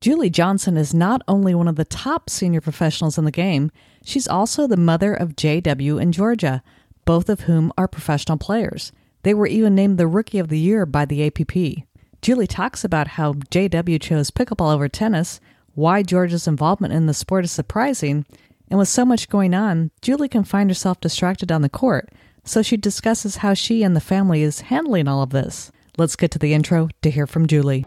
Julie 0.00 0.30
Johnson 0.30 0.78
is 0.78 0.94
not 0.94 1.20
only 1.28 1.54
one 1.54 1.68
of 1.68 1.76
the 1.76 1.84
top 1.84 2.30
senior 2.30 2.62
professionals 2.62 3.18
in 3.18 3.26
the 3.26 3.30
game, 3.30 3.70
she's 4.02 4.26
also 4.26 4.66
the 4.66 4.78
mother 4.78 5.12
of 5.12 5.36
JW 5.36 6.00
and 6.00 6.14
Jorja, 6.14 6.62
both 7.04 7.28
of 7.28 7.40
whom 7.40 7.70
are 7.76 7.86
professional 7.86 8.38
players. 8.38 8.92
They 9.24 9.34
were 9.34 9.46
even 9.46 9.74
named 9.74 9.98
the 9.98 10.06
Rookie 10.06 10.38
of 10.38 10.48
the 10.48 10.58
Year 10.58 10.86
by 10.86 11.04
the 11.04 11.26
APP. 11.26 11.84
Julie 12.22 12.46
talks 12.46 12.82
about 12.82 13.08
how 13.08 13.34
JW 13.34 14.00
chose 14.00 14.30
pickleball 14.30 14.72
over 14.72 14.88
tennis, 14.88 15.38
why 15.74 16.02
Jorja's 16.02 16.48
involvement 16.48 16.94
in 16.94 17.04
the 17.04 17.12
sport 17.12 17.44
is 17.44 17.52
surprising, 17.52 18.24
and 18.70 18.78
with 18.78 18.88
so 18.88 19.04
much 19.04 19.28
going 19.28 19.52
on, 19.52 19.90
Julie 20.00 20.28
can 20.30 20.44
find 20.44 20.70
herself 20.70 20.98
distracted 21.00 21.52
on 21.52 21.60
the 21.60 21.68
court, 21.68 22.08
so 22.42 22.62
she 22.62 22.78
discusses 22.78 23.36
how 23.36 23.52
she 23.52 23.82
and 23.82 23.94
the 23.94 24.00
family 24.00 24.40
is 24.40 24.62
handling 24.62 25.08
all 25.08 25.22
of 25.22 25.28
this. 25.28 25.70
Let's 25.98 26.16
get 26.16 26.30
to 26.30 26.38
the 26.38 26.54
intro 26.54 26.88
to 27.02 27.10
hear 27.10 27.26
from 27.26 27.46
Julie. 27.46 27.84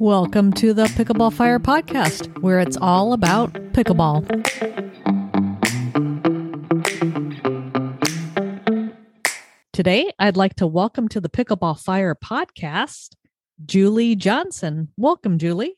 Welcome 0.00 0.52
to 0.52 0.72
the 0.72 0.84
Pickleball 0.84 1.32
Fire 1.32 1.58
podcast, 1.58 2.40
where 2.40 2.60
it's 2.60 2.76
all 2.76 3.12
about 3.12 3.52
pickleball. 3.72 4.22
Today, 9.72 10.12
I'd 10.20 10.36
like 10.36 10.54
to 10.54 10.68
welcome 10.68 11.08
to 11.08 11.20
the 11.20 11.28
Pickleball 11.28 11.82
Fire 11.82 12.14
podcast 12.14 13.16
Julie 13.66 14.14
Johnson. 14.14 14.92
Welcome, 14.96 15.36
Julie. 15.36 15.74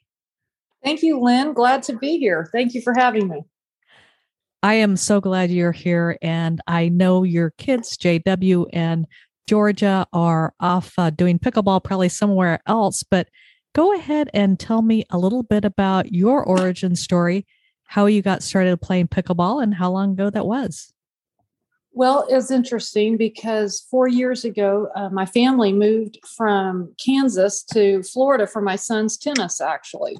Thank 0.84 1.02
you, 1.02 1.18
Lynn. 1.18 1.54
Glad 1.54 1.82
to 1.84 1.96
be 1.96 2.18
here. 2.18 2.46
Thank 2.52 2.74
you 2.74 2.82
for 2.82 2.92
having 2.92 3.26
me. 3.26 3.44
I 4.62 4.74
am 4.74 4.98
so 4.98 5.22
glad 5.22 5.50
you're 5.50 5.72
here. 5.72 6.18
And 6.20 6.60
I 6.66 6.90
know 6.90 7.22
your 7.22 7.52
kids, 7.56 7.96
JW 7.96 8.66
and 8.74 9.06
Jorja, 9.48 10.04
are 10.12 10.52
off 10.60 10.92
uh, 10.98 11.08
doing 11.08 11.38
pickleball 11.38 11.82
probably 11.82 12.10
somewhere 12.10 12.60
else. 12.66 13.02
But 13.02 13.28
go 13.74 13.94
ahead 13.94 14.30
and 14.34 14.58
tell 14.58 14.82
me 14.82 15.04
a 15.10 15.18
little 15.18 15.42
bit 15.42 15.64
about 15.64 16.12
your 16.12 16.42
origin 16.42 16.96
story, 16.96 17.46
how 17.84 18.06
you 18.06 18.22
got 18.22 18.42
started 18.42 18.80
playing 18.80 19.08
pickleball, 19.08 19.62
and 19.62 19.74
how 19.74 19.90
long 19.90 20.12
ago 20.12 20.30
that 20.30 20.46
was. 20.46 20.92
Well, 21.92 22.26
it's 22.28 22.50
interesting 22.50 23.16
because 23.16 23.86
four 23.90 24.06
years 24.06 24.44
ago, 24.44 24.88
uh, 24.94 25.08
my 25.10 25.26
family 25.26 25.72
moved 25.72 26.18
from 26.36 26.94
Kansas 27.04 27.64
to 27.72 28.02
Florida 28.04 28.46
for 28.46 28.62
my 28.62 28.76
son's 28.76 29.16
tennis, 29.16 29.60
actually. 29.60 30.16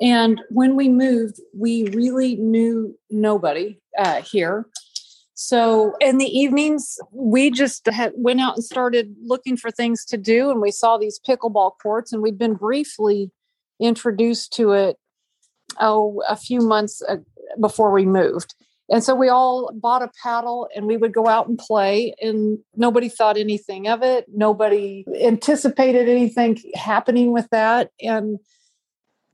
And 0.00 0.40
when 0.50 0.76
we 0.76 0.88
moved, 0.88 1.40
we 1.54 1.84
really 1.92 2.36
knew 2.36 2.96
nobody 3.10 3.78
uh, 3.96 4.22
here. 4.22 4.66
So 5.40 5.94
in 6.00 6.18
the 6.18 6.26
evenings, 6.26 6.98
we 7.12 7.52
just 7.52 7.86
had, 7.86 8.10
went 8.16 8.40
out 8.40 8.56
and 8.56 8.64
started 8.64 9.14
looking 9.22 9.56
for 9.56 9.70
things 9.70 10.04
to 10.06 10.16
do, 10.16 10.50
and 10.50 10.60
we 10.60 10.72
saw 10.72 10.98
these 10.98 11.20
pickleball 11.24 11.74
courts, 11.80 12.12
and 12.12 12.20
we'd 12.20 12.40
been 12.40 12.54
briefly 12.54 13.30
introduced 13.80 14.52
to 14.54 14.72
it 14.72 14.96
oh 15.78 16.20
a 16.28 16.34
few 16.34 16.60
months 16.60 17.02
uh, 17.08 17.18
before 17.60 17.92
we 17.92 18.04
moved. 18.04 18.56
And 18.90 19.04
so 19.04 19.14
we 19.14 19.28
all 19.28 19.70
bought 19.72 20.02
a 20.02 20.10
paddle 20.24 20.66
and 20.74 20.86
we 20.86 20.96
would 20.96 21.12
go 21.14 21.28
out 21.28 21.46
and 21.46 21.56
play, 21.56 22.16
and 22.20 22.58
nobody 22.74 23.08
thought 23.08 23.38
anything 23.38 23.86
of 23.86 24.02
it. 24.02 24.24
Nobody 24.34 25.04
anticipated 25.22 26.08
anything 26.08 26.58
happening 26.74 27.30
with 27.30 27.46
that. 27.52 27.92
And 28.02 28.40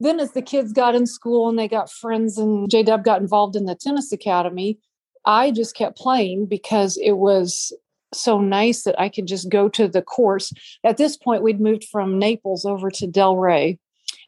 then, 0.00 0.20
as 0.20 0.32
the 0.32 0.42
kids 0.42 0.74
got 0.74 0.94
in 0.94 1.06
school 1.06 1.48
and 1.48 1.58
they 1.58 1.66
got 1.66 1.90
friends, 1.90 2.36
and 2.36 2.70
J 2.70 2.82
Dub 2.82 3.04
got 3.04 3.22
involved 3.22 3.56
in 3.56 3.64
the 3.64 3.74
tennis 3.74 4.12
academy, 4.12 4.78
I 5.26 5.50
just 5.50 5.74
kept 5.74 5.96
playing 5.96 6.46
because 6.46 6.96
it 6.96 7.12
was 7.12 7.72
so 8.12 8.40
nice 8.40 8.82
that 8.84 8.98
I 9.00 9.08
could 9.08 9.26
just 9.26 9.48
go 9.48 9.68
to 9.70 9.88
the 9.88 10.02
course. 10.02 10.52
At 10.84 10.96
this 10.96 11.16
point, 11.16 11.42
we'd 11.42 11.60
moved 11.60 11.84
from 11.84 12.18
Naples 12.18 12.64
over 12.64 12.90
to 12.90 13.06
Delray, 13.06 13.78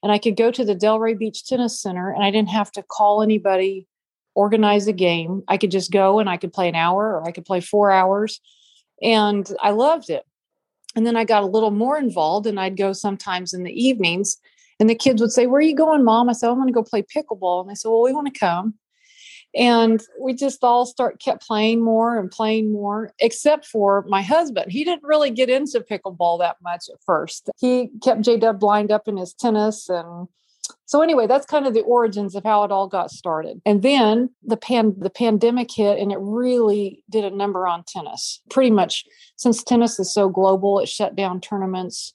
and 0.03 0.13
I 0.13 0.19
could 0.19 0.37
go 0.37 0.51
to 0.51 0.65
the 0.65 0.75
Delray 0.75 1.19
Beach 1.19 1.47
Tennis 1.47 1.81
Center, 1.81 2.11
and 2.11 2.25
I 2.25 2.31
didn't 2.31 2.51
have 2.51 2.73
to 2.73 2.83
call 2.83 3.23
anybody, 3.23 3.87
organize 4.35 4.87
a 4.87 4.93
game. 4.93 5.43
I 5.49 5.57
could 5.57 5.71
just 5.71 5.91
go 5.91 6.19
and 6.19 6.29
I 6.29 6.37
could 6.37 6.53
play 6.53 6.69
an 6.69 6.75
hour 6.75 7.17
or 7.17 7.27
I 7.27 7.33
could 7.33 7.45
play 7.45 7.61
four 7.61 7.91
hours, 7.91 8.41
and 9.03 9.51
I 9.63 9.71
loved 9.71 10.11
it. 10.11 10.25
And 10.95 11.07
then 11.07 11.17
I 11.17 11.25
got 11.25 11.43
a 11.43 11.47
little 11.47 11.71
more 11.71 11.99
involved, 11.99 12.47
and 12.47 12.59
I'd 12.59 12.77
go 12.77 12.93
sometimes 12.93 13.53
in 13.53 13.65
the 13.65 13.73
evenings. 13.73 14.39
And 14.79 14.91
the 14.91 14.95
kids 14.95 15.21
would 15.23 15.33
say, 15.33 15.47
Where 15.47 15.59
are 15.59 15.63
you 15.63 15.77
going, 15.77 16.05
mom? 16.05 16.29
I 16.29 16.33
said, 16.33 16.49
oh, 16.49 16.53
I'm 16.53 16.59
going 16.59 16.69
to 16.69 16.73
go 16.73 16.83
play 16.83 17.03
pickleball. 17.03 17.63
And 17.63 17.71
they 17.71 17.75
said, 17.75 17.89
Well, 17.89 18.03
we 18.03 18.13
want 18.13 18.33
to 18.33 18.39
come 18.39 18.75
and 19.57 20.03
we 20.21 20.35
just 20.35 20.63
all 20.63 20.85
start 20.85 21.19
kept 21.19 21.47
playing 21.47 21.83
more 21.83 22.19
and 22.19 22.31
playing 22.31 22.73
more 22.73 23.13
except 23.19 23.65
for 23.65 24.05
my 24.07 24.21
husband. 24.23 24.71
He 24.71 24.85
didn't 24.85 25.03
really 25.03 25.31
get 25.31 25.49
into 25.49 25.81
pickleball 25.81 26.39
that 26.41 26.57
much 26.63 26.85
at 26.93 27.03
first. 27.05 27.49
He 27.59 27.91
kept 28.03 28.21
j-dub 28.21 28.63
lined 28.63 28.93
up 28.93 29.09
in 29.09 29.17
his 29.17 29.33
tennis 29.33 29.89
and 29.89 30.29
so 30.85 31.01
anyway 31.01 31.27
that's 31.27 31.47
kind 31.47 31.67
of 31.67 31.75
the 31.75 31.83
origins 31.83 32.35
of 32.35 32.45
how 32.45 32.65
it 32.65 32.71
all 32.71 32.87
got 32.87 33.11
started. 33.11 33.61
And 33.65 33.83
then 33.83 34.31
the 34.45 34.57
pan 34.59 34.95
the 34.99 35.11
pandemic 35.11 35.71
hit 35.73 35.99
and 35.99 36.13
it 36.13 36.19
really 36.21 37.03
did 37.09 37.25
a 37.25 37.35
number 37.35 37.67
on 37.67 37.83
tennis. 37.85 38.43
Pretty 38.51 38.71
much 38.71 39.05
since 39.37 39.65
tennis 39.65 39.99
is 39.99 40.13
so 40.13 40.29
global 40.29 40.79
it 40.81 40.89
shut 40.89 41.17
down 41.17 41.41
tournaments 41.41 42.13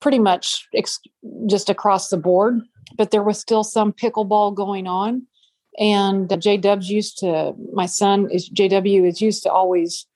pretty 0.00 0.18
much 0.18 0.66
ex- 0.74 1.00
just 1.46 1.68
across 1.68 2.08
the 2.08 2.16
board. 2.16 2.60
But 2.96 3.10
there 3.10 3.22
was 3.22 3.38
still 3.38 3.64
some 3.64 3.92
pickleball 3.92 4.54
going 4.54 4.86
on 4.86 5.26
and 5.78 6.28
JW's 6.28 6.90
used 6.90 7.18
to, 7.18 7.54
my 7.72 7.86
son 7.86 8.28
is 8.30 8.50
JW 8.50 9.08
is 9.08 9.20
used 9.20 9.44
to 9.44 9.50
always 9.50 10.06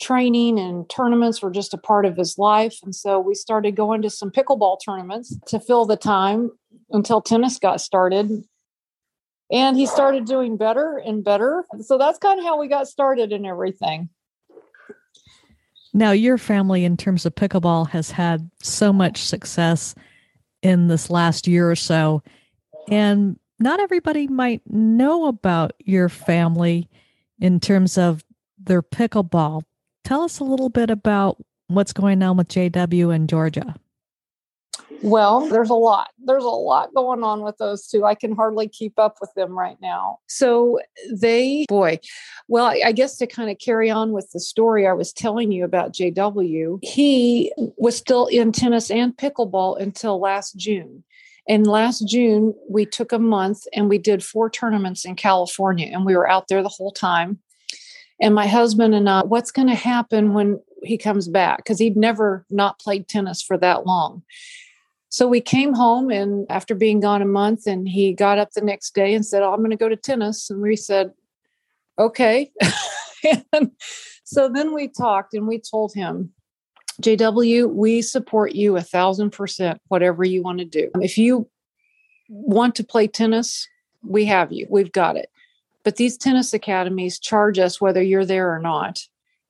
training 0.00 0.58
and 0.58 0.88
tournaments 0.88 1.42
were 1.42 1.50
just 1.50 1.74
a 1.74 1.78
part 1.78 2.06
of 2.06 2.16
his 2.16 2.38
life. 2.38 2.78
And 2.82 2.94
so 2.94 3.18
we 3.18 3.34
started 3.34 3.76
going 3.76 4.02
to 4.02 4.10
some 4.10 4.30
pickleball 4.30 4.78
tournaments 4.84 5.36
to 5.46 5.60
fill 5.60 5.84
the 5.84 5.96
time 5.96 6.50
until 6.90 7.20
tennis 7.20 7.58
got 7.58 7.80
started. 7.80 8.44
And 9.52 9.76
he 9.76 9.86
started 9.86 10.26
doing 10.26 10.56
better 10.56 10.98
and 10.98 11.24
better. 11.24 11.64
So 11.80 11.98
that's 11.98 12.18
kind 12.18 12.38
of 12.38 12.44
how 12.44 12.58
we 12.58 12.68
got 12.68 12.88
started 12.88 13.32
and 13.32 13.46
everything. 13.46 14.08
Now, 15.92 16.12
your 16.12 16.38
family, 16.38 16.84
in 16.84 16.96
terms 16.96 17.26
of 17.26 17.34
pickleball, 17.34 17.88
has 17.88 18.12
had 18.12 18.48
so 18.62 18.92
much 18.92 19.24
success 19.24 19.94
in 20.62 20.86
this 20.86 21.10
last 21.10 21.48
year 21.48 21.68
or 21.68 21.74
so. 21.74 22.22
And 22.88 23.38
not 23.60 23.78
everybody 23.78 24.26
might 24.26 24.62
know 24.66 25.26
about 25.26 25.72
your 25.78 26.08
family 26.08 26.88
in 27.38 27.60
terms 27.60 27.98
of 27.98 28.24
their 28.58 28.82
pickleball. 28.82 29.62
Tell 30.04 30.22
us 30.22 30.38
a 30.38 30.44
little 30.44 30.70
bit 30.70 30.90
about 30.90 31.36
what's 31.68 31.92
going 31.92 32.22
on 32.22 32.36
with 32.36 32.48
JW 32.48 33.14
and 33.14 33.28
Jorja. 33.28 33.76
Well, 35.02 35.48
there's 35.48 35.70
a 35.70 35.74
lot. 35.74 36.10
There's 36.18 36.44
a 36.44 36.48
lot 36.48 36.94
going 36.94 37.22
on 37.22 37.42
with 37.42 37.56
those 37.56 37.86
two. 37.86 38.04
I 38.04 38.14
can 38.14 38.36
hardly 38.36 38.68
keep 38.68 38.98
up 38.98 39.16
with 39.20 39.32
them 39.34 39.58
right 39.58 39.76
now. 39.80 40.18
So 40.26 40.78
they, 41.10 41.64
boy, 41.68 42.00
well, 42.48 42.66
I 42.66 42.92
guess 42.92 43.16
to 43.18 43.26
kind 43.26 43.50
of 43.50 43.58
carry 43.58 43.90
on 43.90 44.12
with 44.12 44.30
the 44.32 44.40
story 44.40 44.86
I 44.86 44.92
was 44.92 45.12
telling 45.12 45.52
you 45.52 45.64
about 45.64 45.94
JW, 45.94 46.80
he 46.82 47.52
was 47.78 47.96
still 47.96 48.26
in 48.26 48.52
tennis 48.52 48.90
and 48.90 49.16
pickleball 49.16 49.80
until 49.80 50.20
last 50.20 50.56
June. 50.56 51.02
And 51.48 51.66
last 51.66 52.06
June, 52.06 52.54
we 52.68 52.86
took 52.86 53.12
a 53.12 53.18
month 53.18 53.66
and 53.74 53.88
we 53.88 53.98
did 53.98 54.24
four 54.24 54.50
tournaments 54.50 55.04
in 55.04 55.16
California, 55.16 55.88
and 55.92 56.04
we 56.04 56.16
were 56.16 56.30
out 56.30 56.48
there 56.48 56.62
the 56.62 56.68
whole 56.68 56.92
time. 56.92 57.38
And 58.20 58.34
my 58.34 58.46
husband 58.46 58.94
and 58.94 59.08
I, 59.08 59.22
what's 59.24 59.50
going 59.50 59.68
to 59.68 59.74
happen 59.74 60.34
when 60.34 60.60
he 60.82 60.98
comes 60.98 61.26
back? 61.26 61.58
Because 61.58 61.78
he'd 61.78 61.96
never 61.96 62.44
not 62.50 62.78
played 62.78 63.08
tennis 63.08 63.42
for 63.42 63.56
that 63.58 63.86
long. 63.86 64.22
So 65.08 65.26
we 65.26 65.40
came 65.40 65.74
home, 65.74 66.10
and 66.10 66.46
after 66.50 66.74
being 66.74 67.00
gone 67.00 67.22
a 67.22 67.26
month, 67.26 67.66
and 67.66 67.88
he 67.88 68.12
got 68.12 68.38
up 68.38 68.52
the 68.52 68.60
next 68.60 68.94
day 68.94 69.14
and 69.14 69.26
said, 69.26 69.42
oh, 69.42 69.52
I'm 69.52 69.58
going 69.58 69.70
to 69.70 69.76
go 69.76 69.88
to 69.88 69.96
tennis. 69.96 70.50
And 70.50 70.60
we 70.60 70.76
said, 70.76 71.12
okay. 71.98 72.52
and 73.52 73.72
so 74.24 74.48
then 74.48 74.72
we 74.72 74.86
talked 74.86 75.34
and 75.34 75.48
we 75.48 75.58
told 75.58 75.92
him, 75.94 76.32
JW, 77.00 77.70
we 77.70 78.02
support 78.02 78.52
you 78.54 78.76
a 78.76 78.82
thousand 78.82 79.30
percent, 79.30 79.80
whatever 79.88 80.24
you 80.24 80.42
want 80.42 80.58
to 80.58 80.64
do. 80.64 80.90
Um, 80.94 81.02
if 81.02 81.16
you 81.18 81.48
want 82.28 82.74
to 82.76 82.84
play 82.84 83.06
tennis, 83.06 83.66
we 84.02 84.24
have 84.26 84.52
you, 84.52 84.66
we've 84.70 84.92
got 84.92 85.16
it. 85.16 85.30
But 85.82 85.96
these 85.96 86.16
tennis 86.16 86.52
academies 86.52 87.18
charge 87.18 87.58
us 87.58 87.80
whether 87.80 88.02
you're 88.02 88.26
there 88.26 88.54
or 88.54 88.58
not. 88.58 89.00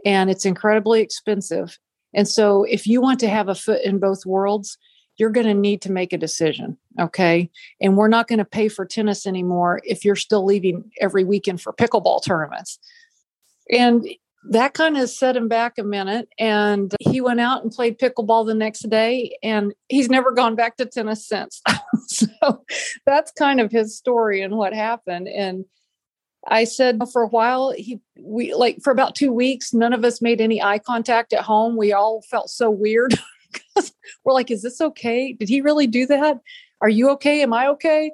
And 0.04 0.30
it's 0.30 0.46
incredibly 0.46 1.00
expensive. 1.00 1.78
And 2.14 2.26
so 2.26 2.64
if 2.64 2.86
you 2.86 3.00
want 3.00 3.20
to 3.20 3.28
have 3.28 3.48
a 3.48 3.54
foot 3.54 3.82
in 3.82 3.98
both 3.98 4.24
worlds, 4.24 4.78
you're 5.16 5.30
going 5.30 5.46
to 5.46 5.54
need 5.54 5.82
to 5.82 5.92
make 5.92 6.12
a 6.12 6.18
decision. 6.18 6.78
Okay. 6.98 7.50
And 7.80 7.96
we're 7.96 8.08
not 8.08 8.26
going 8.26 8.38
to 8.38 8.44
pay 8.44 8.68
for 8.68 8.86
tennis 8.86 9.26
anymore 9.26 9.82
if 9.84 10.04
you're 10.04 10.16
still 10.16 10.44
leaving 10.44 10.90
every 11.00 11.24
weekend 11.24 11.60
for 11.60 11.72
pickleball 11.72 12.24
tournaments. 12.24 12.78
And 13.70 14.08
that 14.48 14.72
kind 14.72 14.96
of 14.96 15.10
set 15.10 15.36
him 15.36 15.48
back 15.48 15.76
a 15.78 15.82
minute 15.82 16.28
and 16.38 16.94
he 17.00 17.20
went 17.20 17.40
out 17.40 17.62
and 17.62 17.72
played 17.72 17.98
pickleball 17.98 18.46
the 18.46 18.54
next 18.54 18.88
day 18.88 19.36
and 19.42 19.74
he's 19.88 20.08
never 20.08 20.32
gone 20.32 20.54
back 20.54 20.76
to 20.76 20.86
tennis 20.86 21.28
since 21.28 21.60
so 22.06 22.64
that's 23.04 23.30
kind 23.32 23.60
of 23.60 23.70
his 23.70 23.96
story 23.96 24.40
and 24.40 24.56
what 24.56 24.72
happened 24.72 25.28
and 25.28 25.66
i 26.48 26.64
said 26.64 26.98
for 27.12 27.22
a 27.22 27.28
while 27.28 27.70
he 27.76 28.00
we 28.18 28.54
like 28.54 28.78
for 28.82 28.90
about 28.90 29.14
two 29.14 29.30
weeks 29.30 29.74
none 29.74 29.92
of 29.92 30.04
us 30.04 30.22
made 30.22 30.40
any 30.40 30.62
eye 30.62 30.78
contact 30.78 31.34
at 31.34 31.42
home 31.42 31.76
we 31.76 31.92
all 31.92 32.22
felt 32.30 32.48
so 32.48 32.70
weird 32.70 33.18
we're 34.24 34.32
like, 34.32 34.50
is 34.50 34.62
this 34.62 34.80
okay? 34.80 35.32
Did 35.32 35.48
he 35.48 35.60
really 35.60 35.86
do 35.86 36.06
that? 36.06 36.38
Are 36.80 36.88
you 36.88 37.10
okay? 37.10 37.42
Am 37.42 37.52
I 37.52 37.68
okay? 37.68 38.12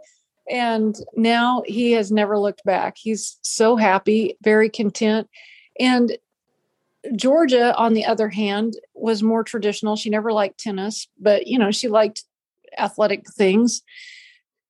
And 0.49 0.97
now 1.17 1.63
he 1.67 1.93
has 1.93 2.13
never 2.13 2.39
looked 2.39 2.65
back. 2.65 2.97
He's 2.97 3.39
so 3.43 3.77
happy, 3.77 4.37
very 4.43 4.71
content. 4.71 5.29
And 5.81 6.17
Jorja, 7.13 7.75
on 7.77 7.95
the 7.95 8.05
other 8.05 8.29
hand, 8.29 8.75
was 8.95 9.23
more 9.23 9.45
traditional. 9.45 9.97
She 9.97 10.11
never 10.11 10.33
liked 10.33 10.59
tennis, 10.59 11.07
but 11.19 11.47
you 11.47 11.59
know, 11.59 11.71
she 11.71 11.89
liked 11.89 12.25
athletic 12.79 13.29
things. 13.31 13.83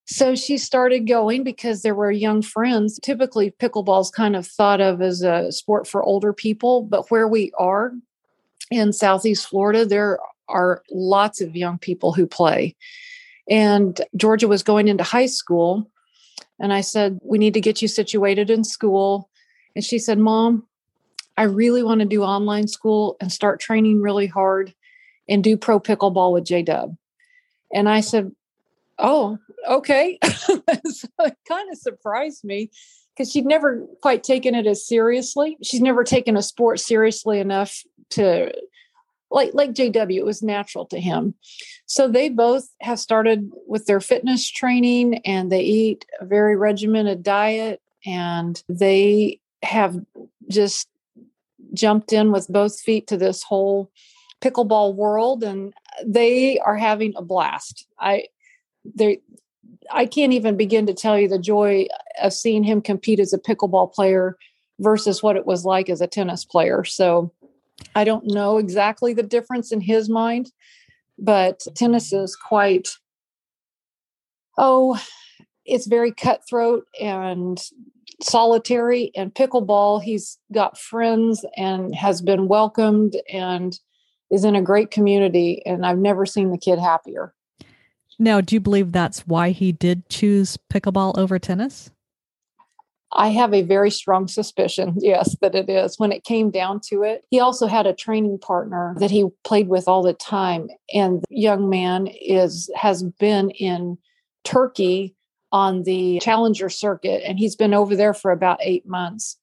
So 0.08 0.36
she 0.36 0.56
started 0.56 1.08
going 1.08 1.42
because 1.42 1.82
there 1.82 1.94
were 1.94 2.12
young 2.12 2.40
friends. 2.40 3.00
Typically, 3.02 3.50
pickleball 3.50 4.02
is 4.02 4.10
kind 4.10 4.36
of 4.36 4.46
thought 4.46 4.80
of 4.80 5.02
as 5.02 5.22
a 5.22 5.50
sport 5.50 5.88
for 5.88 6.02
older 6.02 6.32
people, 6.32 6.82
but 6.82 7.10
where 7.10 7.26
we 7.26 7.50
are 7.58 7.92
in 8.70 8.92
Southeast 8.92 9.48
Florida, 9.48 9.84
there 9.84 10.18
are 10.48 10.82
lots 10.90 11.40
of 11.40 11.56
young 11.56 11.78
people 11.78 12.12
who 12.12 12.26
play. 12.26 12.76
And 13.48 14.00
Jorja 14.16 14.48
was 14.48 14.62
going 14.62 14.86
into 14.86 15.04
high 15.04 15.26
school. 15.26 15.90
And 16.60 16.72
I 16.72 16.82
said, 16.82 17.18
We 17.22 17.38
need 17.38 17.54
to 17.54 17.60
get 17.60 17.82
you 17.82 17.88
situated 17.88 18.48
in 18.48 18.62
school. 18.62 19.28
And 19.74 19.84
she 19.84 19.98
said, 19.98 20.18
Mom, 20.18 20.66
I 21.36 21.44
really 21.44 21.82
want 21.82 22.00
to 22.00 22.06
do 22.06 22.22
online 22.22 22.68
school 22.68 23.16
and 23.20 23.30
start 23.30 23.60
training 23.60 24.00
really 24.00 24.26
hard 24.26 24.74
and 25.28 25.42
do 25.42 25.56
pro 25.56 25.80
pickleball 25.80 26.32
with 26.32 26.44
J 26.44 26.62
Dub. 26.62 26.96
And 27.72 27.88
I 27.88 28.00
said, 28.00 28.32
Oh, 28.98 29.38
okay. 29.68 30.18
so 30.24 31.08
it 31.20 31.36
kind 31.46 31.70
of 31.70 31.78
surprised 31.78 32.44
me 32.44 32.70
because 33.14 33.30
she'd 33.30 33.44
never 33.44 33.86
quite 34.00 34.22
taken 34.22 34.54
it 34.54 34.66
as 34.66 34.86
seriously. 34.86 35.58
She's 35.62 35.82
never 35.82 36.04
taken 36.04 36.36
a 36.36 36.42
sport 36.42 36.80
seriously 36.80 37.38
enough 37.38 37.82
to 38.10 38.52
like 39.30 39.50
like 39.54 39.72
JW, 39.72 40.16
it 40.16 40.24
was 40.24 40.42
natural 40.42 40.86
to 40.86 41.00
him. 41.00 41.34
So 41.86 42.08
they 42.08 42.28
both 42.28 42.68
have 42.80 42.98
started 42.98 43.50
with 43.66 43.86
their 43.86 44.00
fitness 44.00 44.48
training 44.50 45.18
and 45.24 45.50
they 45.50 45.62
eat 45.62 46.06
a 46.20 46.24
very 46.24 46.56
regimented 46.56 47.22
diet 47.22 47.82
and 48.04 48.62
they 48.68 49.40
have 49.62 49.98
just 50.48 50.88
jumped 51.74 52.12
in 52.12 52.32
with 52.32 52.48
both 52.48 52.80
feet 52.80 53.06
to 53.08 53.16
this 53.16 53.42
whole 53.42 53.90
pickleball 54.40 54.94
world 54.94 55.42
and 55.42 55.72
they 56.04 56.58
are 56.60 56.76
having 56.76 57.14
a 57.16 57.22
blast. 57.22 57.86
I 57.98 58.24
they 58.84 59.20
I 59.90 60.06
can't 60.06 60.32
even 60.32 60.56
begin 60.56 60.86
to 60.86 60.94
tell 60.94 61.18
you 61.18 61.28
the 61.28 61.38
joy 61.38 61.86
of 62.22 62.32
seeing 62.32 62.64
him 62.64 62.80
compete 62.80 63.20
as 63.20 63.32
a 63.32 63.38
pickleball 63.38 63.92
player 63.92 64.36
versus 64.78 65.22
what 65.22 65.36
it 65.36 65.46
was 65.46 65.64
like 65.64 65.88
as 65.88 66.00
a 66.00 66.06
tennis 66.06 66.44
player. 66.44 66.84
So 66.84 67.32
I 67.94 68.04
don't 68.04 68.26
know 68.26 68.58
exactly 68.58 69.14
the 69.14 69.22
difference 69.22 69.72
in 69.72 69.80
his 69.80 70.08
mind, 70.08 70.50
but 71.18 71.66
tennis 71.74 72.12
is 72.12 72.36
quite, 72.36 72.88
oh, 74.58 75.00
it's 75.64 75.86
very 75.86 76.12
cutthroat 76.12 76.86
and 77.00 77.62
solitary. 78.22 79.10
And 79.14 79.34
pickleball, 79.34 80.02
he's 80.02 80.38
got 80.52 80.78
friends 80.78 81.44
and 81.56 81.94
has 81.94 82.22
been 82.22 82.48
welcomed 82.48 83.16
and 83.32 83.78
is 84.30 84.44
in 84.44 84.56
a 84.56 84.62
great 84.62 84.90
community. 84.90 85.62
And 85.66 85.86
I've 85.86 85.98
never 85.98 86.26
seen 86.26 86.50
the 86.50 86.58
kid 86.58 86.78
happier. 86.78 87.34
Now, 88.18 88.40
do 88.40 88.56
you 88.56 88.60
believe 88.60 88.92
that's 88.92 89.26
why 89.26 89.50
he 89.50 89.72
did 89.72 90.08
choose 90.08 90.58
pickleball 90.72 91.18
over 91.18 91.38
tennis? 91.38 91.90
I 93.12 93.28
have 93.28 93.54
a 93.54 93.62
very 93.62 93.90
strong 93.90 94.28
suspicion, 94.28 94.94
yes, 94.98 95.36
that 95.40 95.54
it 95.54 95.68
is. 95.68 95.98
When 95.98 96.12
it 96.12 96.24
came 96.24 96.50
down 96.50 96.80
to 96.88 97.02
it, 97.02 97.24
he 97.30 97.40
also 97.40 97.66
had 97.66 97.86
a 97.86 97.94
training 97.94 98.38
partner 98.38 98.94
that 98.98 99.10
he 99.10 99.26
played 99.44 99.68
with 99.68 99.88
all 99.88 100.02
the 100.02 100.14
time. 100.14 100.68
And 100.92 101.22
the 101.28 101.36
young 101.36 101.68
man 101.68 102.08
is 102.08 102.70
has 102.76 103.02
been 103.02 103.50
in 103.50 103.98
Turkey 104.44 105.14
on 105.52 105.84
the 105.84 106.18
challenger 106.20 106.68
circuit, 106.68 107.22
and 107.24 107.38
he's 107.38 107.56
been 107.56 107.74
over 107.74 107.96
there 107.96 108.14
for 108.14 108.30
about 108.30 108.58
eight 108.60 108.86
months. 108.86 109.36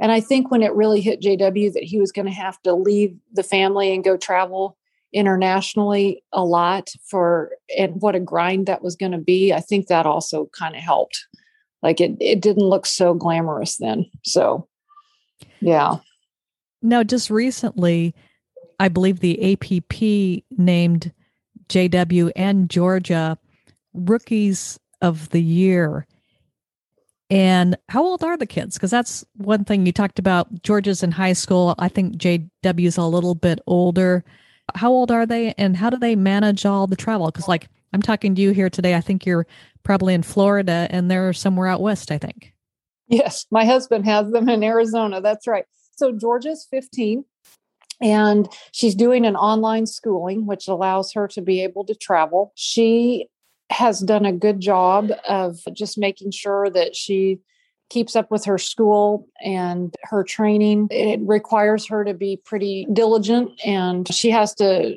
And 0.00 0.10
I 0.10 0.20
think 0.20 0.50
when 0.50 0.62
it 0.62 0.74
really 0.74 1.00
hit 1.00 1.20
JW 1.20 1.72
that 1.74 1.84
he 1.84 1.98
was 1.98 2.10
going 2.10 2.26
to 2.26 2.32
have 2.32 2.60
to 2.62 2.74
leave 2.74 3.16
the 3.32 3.44
family 3.44 3.94
and 3.94 4.02
go 4.02 4.16
travel 4.16 4.76
internationally 5.12 6.24
a 6.32 6.44
lot 6.44 6.90
for 7.04 7.52
and 7.78 8.00
what 8.00 8.14
a 8.14 8.20
grind 8.20 8.66
that 8.66 8.82
was 8.82 8.96
going 8.96 9.12
to 9.12 9.18
be, 9.18 9.52
I 9.52 9.60
think 9.60 9.86
that 9.86 10.06
also 10.06 10.48
kind 10.58 10.74
of 10.74 10.82
helped 10.82 11.26
like 11.82 12.00
it 12.00 12.16
it 12.20 12.40
didn't 12.40 12.64
look 12.64 12.86
so 12.86 13.12
glamorous 13.12 13.76
then 13.76 14.06
so 14.24 14.66
yeah 15.60 15.96
now 16.80 17.02
just 17.02 17.28
recently 17.30 18.14
i 18.80 18.88
believe 18.88 19.20
the 19.20 19.52
app 19.52 19.64
named 20.58 21.12
jw 21.68 22.30
and 22.36 22.68
jorja 22.68 23.36
rookies 23.92 24.78
of 25.02 25.28
the 25.30 25.42
year 25.42 26.06
and 27.28 27.76
how 27.88 28.02
old 28.02 28.22
are 28.24 28.36
the 28.36 28.46
kids 28.46 28.74
because 28.74 28.90
that's 28.90 29.24
one 29.36 29.64
thing 29.64 29.84
you 29.84 29.92
talked 29.92 30.18
about 30.18 30.52
jorja's 30.62 31.02
in 31.02 31.12
high 31.12 31.32
school 31.32 31.74
i 31.78 31.88
think 31.88 32.16
jw's 32.16 32.96
a 32.96 33.04
little 33.04 33.34
bit 33.34 33.60
older 33.66 34.24
how 34.74 34.90
old 34.90 35.10
are 35.10 35.26
they 35.26 35.52
and 35.58 35.76
how 35.76 35.90
do 35.90 35.98
they 35.98 36.16
manage 36.16 36.64
all 36.64 36.86
the 36.86 36.96
travel 36.96 37.26
because 37.26 37.48
like 37.48 37.68
i'm 37.92 38.02
talking 38.02 38.34
to 38.34 38.40
you 38.40 38.52
here 38.52 38.70
today 38.70 38.94
i 38.94 39.00
think 39.00 39.26
you're 39.26 39.46
probably 39.82 40.14
in 40.14 40.22
Florida, 40.22 40.86
and 40.90 41.10
they're 41.10 41.32
somewhere 41.32 41.68
out 41.68 41.80
west, 41.80 42.10
I 42.10 42.18
think. 42.18 42.52
Yes, 43.08 43.46
my 43.50 43.64
husband 43.64 44.04
has 44.06 44.30
them 44.30 44.48
in 44.48 44.62
Arizona. 44.62 45.20
That's 45.20 45.46
right. 45.46 45.64
So 45.96 46.12
Jorja's 46.12 46.66
15 46.70 47.24
and 48.00 48.48
she's 48.72 48.94
doing 48.94 49.26
an 49.26 49.36
online 49.36 49.86
schooling, 49.86 50.46
which 50.46 50.66
allows 50.66 51.12
her 51.12 51.28
to 51.28 51.42
be 51.42 51.62
able 51.62 51.84
to 51.84 51.94
travel. 51.94 52.52
She 52.54 53.28
has 53.72 54.00
done 54.00 54.24
a 54.24 54.32
good 54.32 54.60
job 54.60 55.10
of 55.28 55.58
just 55.72 55.98
making 55.98 56.30
sure 56.30 56.70
that 56.70 56.94
she 56.94 57.40
keeps 57.90 58.16
up 58.16 58.30
with 58.30 58.44
her 58.44 58.58
school 58.58 59.28
and 59.44 59.94
her 60.04 60.24
training. 60.24 60.88
It 60.90 61.20
requires 61.22 61.86
her 61.88 62.04
to 62.04 62.14
be 62.14 62.36
pretty 62.36 62.86
diligent 62.92 63.50
and 63.64 64.12
she 64.12 64.30
has 64.30 64.54
to 64.54 64.94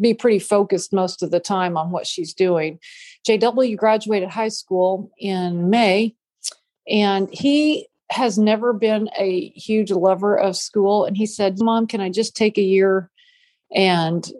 be 0.00 0.14
pretty 0.14 0.38
focused 0.38 0.92
most 0.92 1.22
of 1.22 1.30
the 1.30 1.40
time 1.40 1.76
on 1.76 1.90
what 1.90 2.06
she's 2.06 2.34
doing. 2.34 2.78
JW 3.26 3.76
graduated 3.76 4.28
high 4.28 4.48
school 4.48 5.10
in 5.18 5.70
May, 5.70 6.14
and 6.88 7.28
he 7.32 7.88
has 8.10 8.38
never 8.38 8.72
been 8.72 9.08
a 9.18 9.48
huge 9.50 9.90
lover 9.90 10.36
of 10.38 10.56
school. 10.56 11.04
And 11.04 11.16
he 11.16 11.26
said, 11.26 11.58
Mom, 11.58 11.86
can 11.86 12.00
I 12.00 12.10
just 12.10 12.36
take 12.36 12.56
a 12.56 12.62
year 12.62 13.10
and 13.74 14.30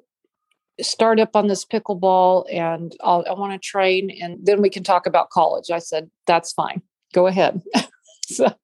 start 0.80 1.20
up 1.20 1.34
on 1.34 1.46
this 1.46 1.64
pickleball 1.64 2.44
and 2.52 2.94
I'll, 3.02 3.24
I 3.28 3.32
want 3.32 3.52
to 3.52 3.58
train 3.58 4.10
and 4.10 4.38
then 4.42 4.60
we 4.60 4.70
can 4.70 4.82
talk 4.82 5.06
about 5.06 5.30
college. 5.30 5.70
I 5.70 5.78
said, 5.78 6.10
That's 6.26 6.52
fine. 6.52 6.82
Go 7.14 7.26
ahead. 7.26 7.62
so 8.26 8.54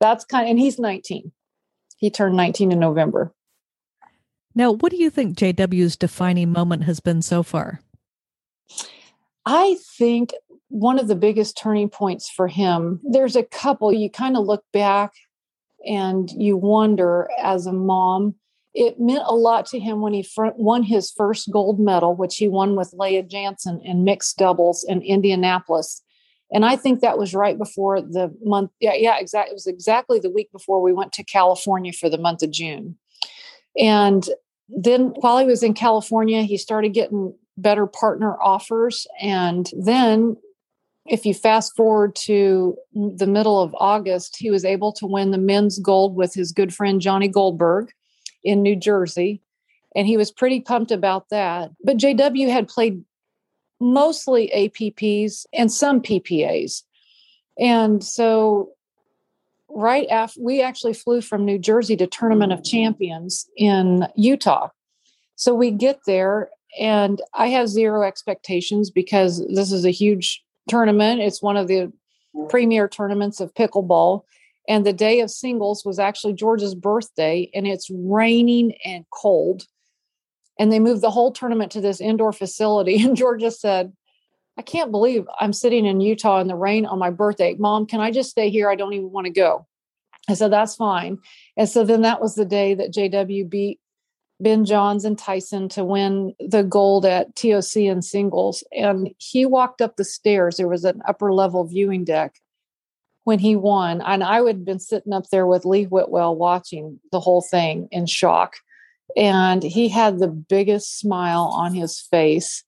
that's 0.00 0.24
kind 0.24 0.46
of, 0.46 0.50
and 0.50 0.58
he's 0.58 0.78
19. 0.78 1.32
He 1.98 2.10
turned 2.10 2.36
19 2.36 2.72
in 2.72 2.78
November. 2.78 3.32
Now, 4.54 4.72
what 4.72 4.90
do 4.90 4.96
you 4.96 5.10
think 5.10 5.36
JW's 5.36 5.96
defining 5.96 6.50
moment 6.50 6.84
has 6.84 7.00
been 7.00 7.22
so 7.22 7.42
far? 7.42 7.80
I 9.44 9.76
think 9.98 10.32
one 10.68 10.98
of 10.98 11.08
the 11.08 11.14
biggest 11.14 11.56
turning 11.56 11.88
points 11.88 12.28
for 12.28 12.48
him, 12.48 13.00
there's 13.04 13.36
a 13.36 13.42
couple 13.42 13.92
you 13.92 14.10
kind 14.10 14.36
of 14.36 14.46
look 14.46 14.64
back 14.72 15.12
and 15.86 16.30
you 16.30 16.56
wonder 16.56 17.28
as 17.38 17.66
a 17.66 17.72
mom, 17.72 18.34
it 18.76 19.00
meant 19.00 19.24
a 19.24 19.34
lot 19.34 19.64
to 19.64 19.78
him 19.78 20.02
when 20.02 20.12
he 20.12 20.28
won 20.36 20.82
his 20.82 21.10
first 21.10 21.50
gold 21.50 21.80
medal, 21.80 22.14
which 22.14 22.36
he 22.36 22.46
won 22.46 22.76
with 22.76 22.92
Lea 22.92 23.22
Jansen 23.22 23.80
in 23.82 24.04
mixed 24.04 24.36
doubles 24.36 24.84
in 24.86 25.00
Indianapolis. 25.00 26.02
And 26.52 26.62
I 26.62 26.76
think 26.76 27.00
that 27.00 27.16
was 27.16 27.34
right 27.34 27.56
before 27.56 28.02
the 28.02 28.36
month. 28.44 28.70
Yeah, 28.78 28.92
yeah, 28.92 29.18
exactly. 29.18 29.52
It 29.52 29.54
was 29.54 29.66
exactly 29.66 30.20
the 30.20 30.30
week 30.30 30.52
before 30.52 30.82
we 30.82 30.92
went 30.92 31.14
to 31.14 31.24
California 31.24 31.90
for 31.90 32.10
the 32.10 32.18
month 32.18 32.42
of 32.42 32.50
June. 32.50 32.98
And 33.80 34.28
then 34.68 35.14
while 35.20 35.38
he 35.38 35.46
was 35.46 35.62
in 35.62 35.72
California, 35.72 36.42
he 36.42 36.58
started 36.58 36.90
getting 36.90 37.34
better 37.56 37.86
partner 37.86 38.36
offers. 38.42 39.06
And 39.22 39.70
then, 39.74 40.36
if 41.06 41.24
you 41.24 41.32
fast 41.32 41.74
forward 41.76 42.14
to 42.16 42.76
the 42.92 43.26
middle 43.26 43.62
of 43.62 43.74
August, 43.78 44.36
he 44.36 44.50
was 44.50 44.66
able 44.66 44.92
to 44.94 45.06
win 45.06 45.30
the 45.30 45.38
men's 45.38 45.78
gold 45.78 46.14
with 46.14 46.34
his 46.34 46.52
good 46.52 46.74
friend 46.74 47.00
Johnny 47.00 47.28
Goldberg 47.28 47.92
in 48.46 48.62
New 48.62 48.76
Jersey. 48.76 49.42
And 49.94 50.06
he 50.06 50.16
was 50.16 50.30
pretty 50.30 50.60
pumped 50.60 50.90
about 50.90 51.28
that. 51.30 51.70
But 51.82 51.96
JW 51.96 52.50
had 52.50 52.68
played 52.68 53.04
mostly 53.80 54.50
APPs 54.54 55.46
and 55.52 55.72
some 55.72 56.00
PPAs. 56.00 56.82
And 57.58 58.04
so, 58.04 58.70
right 59.68 60.06
after 60.08 60.40
we 60.40 60.62
actually 60.62 60.94
flew 60.94 61.20
from 61.20 61.44
New 61.44 61.58
Jersey 61.58 61.96
to 61.96 62.06
Tournament 62.06 62.52
of 62.52 62.62
Champions 62.62 63.48
in 63.56 64.06
Utah. 64.14 64.68
So 65.34 65.54
we 65.54 65.70
get 65.70 66.00
there 66.06 66.50
and 66.78 67.20
I 67.34 67.48
have 67.48 67.68
zero 67.68 68.02
expectations 68.02 68.90
because 68.90 69.46
this 69.48 69.72
is 69.72 69.84
a 69.84 69.90
huge 69.90 70.42
tournament. 70.68 71.20
It's 71.20 71.42
one 71.42 71.56
of 71.56 71.68
the 71.68 71.92
premier 72.48 72.88
tournaments 72.88 73.40
of 73.40 73.54
pickleball. 73.54 74.22
And 74.68 74.84
the 74.84 74.92
day 74.92 75.20
of 75.20 75.30
singles 75.30 75.84
was 75.84 75.98
actually 75.98 76.34
Jorja's 76.34 76.74
birthday, 76.74 77.50
and 77.54 77.66
it's 77.66 77.88
raining 77.90 78.74
and 78.84 79.04
cold. 79.10 79.66
and 80.58 80.72
they 80.72 80.78
moved 80.80 81.02
the 81.02 81.10
whole 81.10 81.32
tournament 81.32 81.70
to 81.72 81.80
this 81.80 82.00
indoor 82.00 82.32
facility. 82.32 82.96
And 83.04 83.16
Jorja 83.16 83.52
said, 83.52 83.92
I 84.58 84.62
can't 84.62 84.90
believe 84.90 85.26
I'm 85.38 85.52
sitting 85.52 85.84
in 85.84 86.00
Utah 86.00 86.40
in 86.40 86.46
the 86.48 86.56
rain 86.56 86.86
on 86.86 86.98
my 86.98 87.10
birthday. 87.10 87.54
Mom, 87.58 87.86
can 87.86 88.00
I 88.00 88.10
just 88.10 88.30
stay 88.30 88.48
here? 88.48 88.70
I 88.70 88.74
don't 88.74 88.94
even 88.94 89.10
want 89.10 89.26
to 89.26 89.32
go. 89.32 89.66
I 90.28 90.34
said, 90.34 90.50
that's 90.50 90.74
fine. 90.74 91.18
And 91.56 91.68
so 91.68 91.84
then 91.84 92.02
that 92.02 92.20
was 92.22 92.34
the 92.34 92.46
day 92.46 92.74
that 92.74 92.92
JW 92.92 93.48
beat 93.48 93.80
Ben 94.40 94.64
Johns 94.64 95.04
and 95.04 95.18
Tyson 95.18 95.68
to 95.70 95.84
win 95.84 96.34
the 96.40 96.62
gold 96.62 97.04
at 97.04 97.36
TOC 97.36 97.76
in 97.76 98.02
singles. 98.02 98.64
And 98.72 99.10
he 99.18 99.46
walked 99.46 99.82
up 99.82 99.96
the 99.96 100.04
stairs. 100.04 100.56
There 100.56 100.68
was 100.68 100.84
an 100.84 101.02
upper 101.06 101.32
level 101.32 101.64
viewing 101.64 102.04
deck 102.04 102.36
when 103.26 103.40
he 103.40 103.56
won. 103.56 104.00
And 104.02 104.22
I 104.22 104.40
would 104.40 104.54
have 104.58 104.64
been 104.64 104.78
sitting 104.78 105.12
up 105.12 105.24
there 105.32 105.48
with 105.48 105.64
Lee 105.64 105.82
Whitwell 105.82 106.36
watching 106.36 107.00
the 107.10 107.18
whole 107.18 107.42
thing 107.42 107.88
in 107.90 108.06
shock. 108.06 108.58
And 109.16 109.64
he 109.64 109.88
had 109.88 110.20
the 110.20 110.28
biggest 110.28 111.00
smile 111.00 111.50
on 111.52 111.74
his 111.74 112.00
face. 112.00 112.62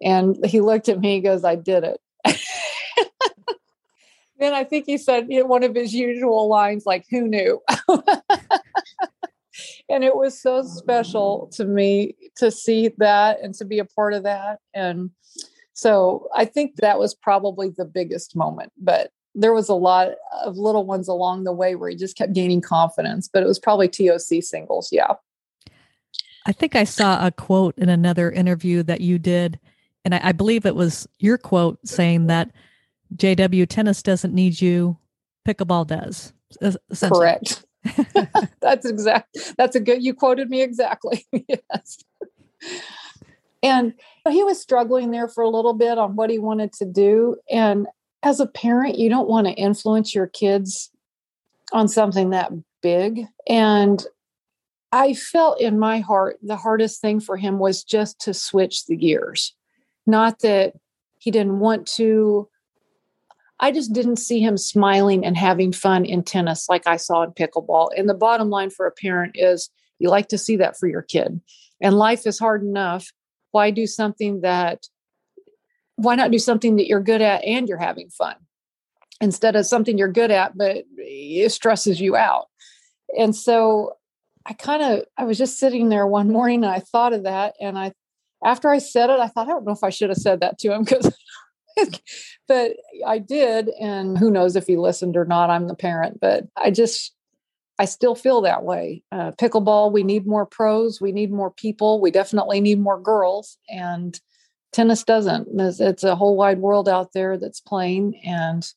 And 0.00 0.36
he 0.46 0.60
looked 0.60 0.88
at 0.88 1.00
me, 1.00 1.14
he 1.14 1.20
goes, 1.20 1.42
I 1.42 1.56
did 1.56 1.82
it. 1.82 2.00
then 4.38 4.54
I 4.54 4.62
think 4.62 4.84
he 4.86 4.96
said 4.96 5.26
one 5.28 5.64
of 5.64 5.74
his 5.74 5.92
usual 5.92 6.48
lines, 6.48 6.86
like, 6.86 7.04
who 7.10 7.26
knew? 7.26 7.60
and 9.88 10.04
it 10.04 10.14
was 10.14 10.40
so 10.40 10.62
special 10.62 11.50
to 11.54 11.64
me 11.64 12.14
to 12.36 12.52
see 12.52 12.92
that 12.98 13.40
and 13.42 13.56
to 13.56 13.64
be 13.64 13.80
a 13.80 13.84
part 13.84 14.14
of 14.14 14.22
that. 14.22 14.60
And 14.72 15.10
so 15.72 16.28
I 16.32 16.44
think 16.44 16.76
that 16.76 17.00
was 17.00 17.12
probably 17.12 17.70
the 17.70 17.84
biggest 17.84 18.36
moment. 18.36 18.70
But 18.78 19.10
there 19.36 19.52
was 19.52 19.68
a 19.68 19.74
lot 19.74 20.12
of 20.44 20.56
little 20.56 20.84
ones 20.84 21.06
along 21.06 21.44
the 21.44 21.52
way 21.52 21.74
where 21.76 21.90
he 21.90 21.94
just 21.94 22.16
kept 22.16 22.32
gaining 22.32 22.62
confidence. 22.62 23.28
But 23.32 23.42
it 23.42 23.46
was 23.46 23.58
probably 23.58 23.86
TOC 23.86 24.42
singles. 24.42 24.88
Yeah. 24.90 25.14
I 26.46 26.52
think 26.52 26.74
I 26.74 26.84
saw 26.84 27.24
a 27.24 27.30
quote 27.30 27.76
in 27.76 27.88
another 27.88 28.30
interview 28.30 28.82
that 28.84 29.00
you 29.00 29.18
did, 29.18 29.60
and 30.04 30.14
I, 30.14 30.20
I 30.24 30.32
believe 30.32 30.64
it 30.64 30.76
was 30.76 31.06
your 31.18 31.38
quote 31.38 31.78
saying 31.84 32.28
that 32.28 32.50
JW 33.14 33.68
tennis 33.68 34.02
doesn't 34.02 34.32
need 34.32 34.60
you, 34.60 34.96
pickleball 35.46 35.86
does. 35.86 36.32
Correct. 37.00 37.64
that's 38.60 38.86
exact. 38.86 39.36
That's 39.58 39.76
a 39.76 39.80
good. 39.80 40.02
You 40.02 40.14
quoted 40.14 40.48
me 40.48 40.62
exactly. 40.62 41.26
yes. 41.48 41.98
And 43.62 43.94
he 44.28 44.44
was 44.44 44.60
struggling 44.60 45.10
there 45.10 45.28
for 45.28 45.42
a 45.42 45.48
little 45.48 45.74
bit 45.74 45.98
on 45.98 46.16
what 46.16 46.30
he 46.30 46.38
wanted 46.38 46.72
to 46.74 46.84
do. 46.84 47.36
And 47.50 47.86
as 48.22 48.40
a 48.40 48.46
parent, 48.46 48.98
you 48.98 49.08
don't 49.08 49.28
want 49.28 49.46
to 49.46 49.52
influence 49.52 50.14
your 50.14 50.26
kids 50.26 50.90
on 51.72 51.88
something 51.88 52.30
that 52.30 52.52
big. 52.82 53.26
And 53.48 54.04
I 54.92 55.14
felt 55.14 55.60
in 55.60 55.78
my 55.78 56.00
heart 56.00 56.38
the 56.42 56.56
hardest 56.56 57.00
thing 57.00 57.20
for 57.20 57.36
him 57.36 57.58
was 57.58 57.84
just 57.84 58.20
to 58.22 58.34
switch 58.34 58.86
the 58.86 58.96
gears. 58.96 59.54
Not 60.06 60.40
that 60.40 60.74
he 61.18 61.30
didn't 61.30 61.58
want 61.58 61.86
to. 61.96 62.48
I 63.58 63.72
just 63.72 63.92
didn't 63.92 64.16
see 64.16 64.40
him 64.40 64.56
smiling 64.56 65.24
and 65.24 65.36
having 65.36 65.72
fun 65.72 66.04
in 66.04 66.22
tennis 66.22 66.68
like 66.68 66.86
I 66.86 66.96
saw 66.96 67.22
in 67.22 67.30
pickleball. 67.30 67.88
And 67.96 68.08
the 68.08 68.14
bottom 68.14 68.50
line 68.50 68.70
for 68.70 68.86
a 68.86 68.92
parent 68.92 69.34
is 69.34 69.70
you 69.98 70.10
like 70.10 70.28
to 70.28 70.38
see 70.38 70.56
that 70.56 70.78
for 70.78 70.88
your 70.88 71.02
kid. 71.02 71.40
And 71.80 71.96
life 71.96 72.26
is 72.26 72.38
hard 72.38 72.62
enough. 72.62 73.10
Why 73.50 73.70
do 73.70 73.86
something 73.86 74.42
that, 74.42 74.86
why 75.96 76.14
not 76.14 76.30
do 76.30 76.38
something 76.38 76.76
that 76.76 76.86
you're 76.86 77.00
good 77.00 77.22
at 77.22 77.44
and 77.44 77.68
you're 77.68 77.78
having 77.78 78.08
fun 78.10 78.36
instead 79.20 79.56
of 79.56 79.66
something 79.66 79.98
you're 79.98 80.08
good 80.08 80.30
at, 80.30 80.56
but 80.56 80.84
it 80.96 81.50
stresses 81.50 82.00
you 82.00 82.16
out? 82.16 82.46
And 83.18 83.34
so 83.34 83.96
I 84.44 84.52
kind 84.52 84.82
of 84.82 85.04
I 85.16 85.24
was 85.24 85.38
just 85.38 85.58
sitting 85.58 85.88
there 85.88 86.06
one 86.06 86.30
morning 86.30 86.64
and 86.64 86.72
I 86.72 86.80
thought 86.80 87.12
of 87.12 87.24
that 87.24 87.54
and 87.60 87.78
I 87.78 87.92
after 88.44 88.68
I 88.70 88.78
said 88.78 89.10
it 89.10 89.18
I 89.18 89.28
thought 89.28 89.48
I 89.48 89.50
don't 89.50 89.64
know 89.64 89.72
if 89.72 89.82
I 89.82 89.90
should 89.90 90.10
have 90.10 90.18
said 90.18 90.40
that 90.40 90.58
to 90.58 90.72
him 90.72 90.84
because 90.84 91.12
but 92.48 92.72
I 93.06 93.18
did 93.18 93.70
and 93.80 94.16
who 94.16 94.30
knows 94.30 94.54
if 94.54 94.66
he 94.66 94.76
listened 94.76 95.16
or 95.16 95.24
not 95.24 95.50
I'm 95.50 95.66
the 95.66 95.74
parent 95.74 96.20
but 96.20 96.44
I 96.56 96.70
just 96.70 97.16
I 97.78 97.84
still 97.84 98.14
feel 98.14 98.40
that 98.42 98.64
way. 98.64 99.02
Uh, 99.12 99.32
pickleball, 99.32 99.92
we 99.92 100.02
need 100.02 100.26
more 100.26 100.46
pros, 100.46 101.00
we 101.00 101.12
need 101.12 101.30
more 101.30 101.50
people, 101.50 102.00
we 102.00 102.10
definitely 102.10 102.60
need 102.60 102.80
more 102.80 102.98
girls, 102.98 103.58
and 103.68 104.18
tennis 104.76 105.02
doesn't. 105.02 105.48
It's, 105.58 106.04
a 106.04 106.14
whole 106.14 106.36
wide 106.36 106.58
world 106.58 106.86
out 106.86 107.14
there 107.14 107.38
that's 107.38 107.60
playing, 107.60 108.20
and 108.24 108.70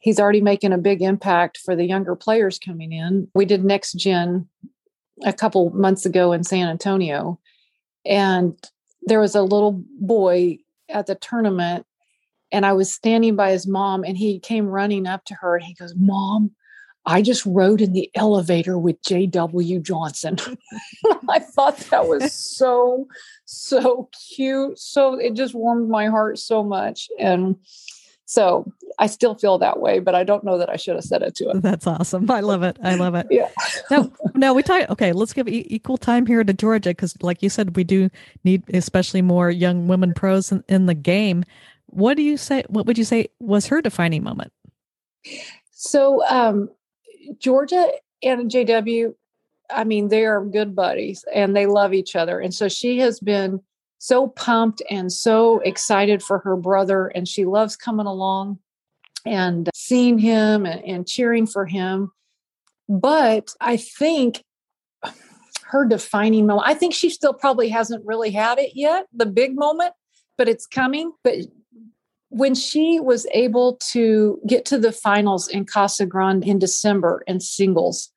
he's 0.00 0.18
already 0.18 0.40
making 0.40 0.72
a 0.72 0.78
big 0.78 1.02
impact 1.02 1.58
for 1.58 1.76
the 1.76 1.84
younger 1.84 2.16
players 2.16 2.58
coming 2.58 2.90
in. 2.90 3.28
We 3.34 3.44
did 3.44 3.62
next 3.62 3.92
gen 3.92 4.48
a 5.24 5.34
couple 5.34 5.70
months 5.70 6.06
ago 6.06 6.32
in 6.32 6.42
San 6.42 6.68
Antonio, 6.68 7.38
and 8.06 8.56
there 9.02 9.20
was 9.20 9.34
a 9.34 9.42
little 9.42 9.84
boy 10.00 10.58
at 10.88 11.06
the 11.06 11.14
tournament, 11.14 11.84
and 12.50 12.64
I 12.64 12.72
was 12.72 12.90
standing 12.90 13.36
by 13.36 13.50
his 13.50 13.66
mom, 13.66 14.04
and 14.04 14.16
he 14.16 14.40
came 14.40 14.66
running 14.66 15.06
up 15.06 15.26
to 15.26 15.34
her, 15.34 15.56
and 15.56 15.64
he 15.64 15.74
goes, 15.74 15.94
"Mom." 15.94 16.52
I 17.06 17.22
just 17.22 17.46
rode 17.46 17.80
in 17.80 17.92
the 17.92 18.10
elevator 18.16 18.76
with 18.76 19.00
J.W. 19.02 19.80
Johnson. 19.80 20.38
I 21.28 21.38
thought 21.38 21.78
that 21.90 22.08
was 22.08 22.32
so, 22.56 23.06
so 23.44 24.10
cute. 24.34 24.78
So 24.78 25.14
it 25.14 25.34
just 25.34 25.54
warmed 25.54 25.88
my 25.88 26.06
heart 26.06 26.38
so 26.38 26.64
much. 26.64 27.08
And 27.18 27.56
so 28.24 28.70
I 28.98 29.06
still 29.06 29.36
feel 29.36 29.58
that 29.58 29.78
way, 29.78 30.00
but 30.00 30.16
I 30.16 30.24
don't 30.24 30.42
know 30.42 30.58
that 30.58 30.68
I 30.68 30.74
should 30.74 30.96
have 30.96 31.04
said 31.04 31.22
it 31.22 31.36
to 31.36 31.50
him. 31.50 31.60
That's 31.60 31.86
awesome. 31.86 32.28
I 32.28 32.40
love 32.40 32.64
it. 32.64 32.76
I 32.82 32.96
love 32.96 33.14
it. 33.14 33.28
yeah. 33.30 33.50
now, 33.88 34.10
now 34.34 34.52
we 34.52 34.64
talk. 34.64 34.90
Okay, 34.90 35.12
let's 35.12 35.32
give 35.32 35.46
e- 35.46 35.66
equal 35.68 35.96
time 35.96 36.26
here 36.26 36.42
to 36.42 36.52
Jorja 36.52 36.86
because, 36.86 37.16
like 37.22 37.40
you 37.40 37.48
said, 37.48 37.76
we 37.76 37.84
do 37.84 38.10
need 38.42 38.64
especially 38.74 39.22
more 39.22 39.48
young 39.48 39.86
women 39.86 40.12
pros 40.12 40.50
in, 40.50 40.64
in 40.68 40.86
the 40.86 40.94
game. 40.94 41.44
What 41.86 42.16
do 42.16 42.24
you 42.24 42.36
say? 42.36 42.64
What 42.68 42.86
would 42.86 42.98
you 42.98 43.04
say 43.04 43.28
was 43.38 43.66
her 43.66 43.80
defining 43.80 44.24
moment? 44.24 44.52
So, 45.70 46.26
um, 46.26 46.68
Jorja 47.34 47.90
and 48.22 48.50
JW, 48.50 49.14
I 49.70 49.84
mean, 49.84 50.08
they 50.08 50.24
are 50.24 50.44
good 50.44 50.74
buddies 50.74 51.24
and 51.32 51.56
they 51.56 51.66
love 51.66 51.92
each 51.94 52.16
other. 52.16 52.40
And 52.40 52.54
so 52.54 52.68
she 52.68 52.98
has 52.98 53.20
been 53.20 53.60
so 53.98 54.28
pumped 54.28 54.82
and 54.90 55.12
so 55.12 55.60
excited 55.60 56.22
for 56.22 56.38
her 56.40 56.56
brother 56.56 57.08
and 57.08 57.26
she 57.26 57.44
loves 57.44 57.76
coming 57.76 58.06
along 58.06 58.58
and 59.24 59.68
seeing 59.74 60.18
him 60.18 60.66
and, 60.66 60.84
and 60.84 61.08
cheering 61.08 61.46
for 61.46 61.66
him 61.66 62.12
but 62.88 63.54
i 63.60 63.76
think 63.76 64.44
her 65.64 65.84
defining 65.84 66.46
moment 66.46 66.68
i 66.68 66.74
think 66.74 66.94
she 66.94 67.10
still 67.10 67.32
probably 67.32 67.68
hasn't 67.68 68.04
really 68.06 68.30
had 68.30 68.58
it 68.58 68.72
yet 68.74 69.06
the 69.12 69.26
big 69.26 69.56
moment 69.56 69.92
but 70.38 70.48
it's 70.48 70.66
coming 70.66 71.12
but 71.24 71.34
when 72.28 72.54
she 72.54 72.98
was 73.00 73.26
able 73.32 73.76
to 73.90 74.40
get 74.46 74.64
to 74.64 74.78
the 74.78 74.92
finals 74.92 75.48
in 75.48 75.64
casa 75.64 76.06
grande 76.06 76.44
in 76.44 76.58
december 76.58 77.22
in 77.26 77.40
singles 77.40 78.10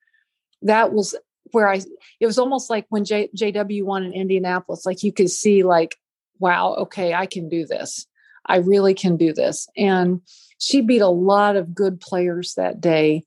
that 0.61 0.91
was 0.93 1.15
where 1.51 1.67
I 1.67 1.81
it 2.19 2.25
was 2.25 2.37
almost 2.37 2.69
like 2.69 2.85
when 2.89 3.05
J, 3.05 3.29
JW 3.35 3.83
won 3.83 4.03
in 4.03 4.13
Indianapolis, 4.13 4.85
like 4.85 5.03
you 5.03 5.11
could 5.11 5.29
see 5.29 5.63
like, 5.63 5.95
wow, 6.39 6.75
okay, 6.75 7.13
I 7.13 7.25
can 7.25 7.49
do 7.49 7.65
this. 7.65 8.05
I 8.45 8.57
really 8.57 8.93
can 8.93 9.17
do 9.17 9.33
this. 9.33 9.67
And 9.77 10.21
she 10.59 10.81
beat 10.81 11.01
a 11.01 11.07
lot 11.07 11.55
of 11.55 11.73
good 11.73 11.99
players 11.99 12.53
that 12.55 12.81
day. 12.81 13.25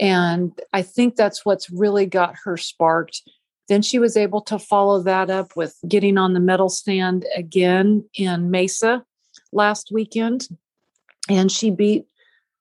And 0.00 0.52
I 0.72 0.82
think 0.82 1.16
that's 1.16 1.44
what's 1.44 1.70
really 1.70 2.06
got 2.06 2.34
her 2.44 2.56
sparked. 2.56 3.22
Then 3.68 3.80
she 3.80 3.98
was 3.98 4.16
able 4.16 4.42
to 4.42 4.58
follow 4.58 5.02
that 5.02 5.30
up 5.30 5.56
with 5.56 5.76
getting 5.88 6.18
on 6.18 6.34
the 6.34 6.40
medal 6.40 6.68
stand 6.68 7.24
again 7.34 8.04
in 8.14 8.50
Mesa 8.50 9.04
last 9.54 9.90
weekend. 9.92 10.48
And 11.28 11.50
she 11.50 11.70
beat 11.70 12.04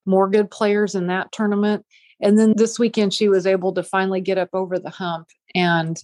more 0.06 0.30
good 0.30 0.50
players 0.50 0.96
in 0.96 1.08
that 1.08 1.32
tournament. 1.32 1.86
And 2.22 2.40
then 2.40 2.54
this 2.56 2.80
weekend, 2.80 3.14
she 3.14 3.28
was 3.28 3.46
able 3.46 3.74
to 3.74 3.84
finally 3.84 4.22
get 4.22 4.38
up 4.38 4.50
over 4.54 4.80
the 4.80 4.90
hump 4.90 5.28
and 5.54 6.02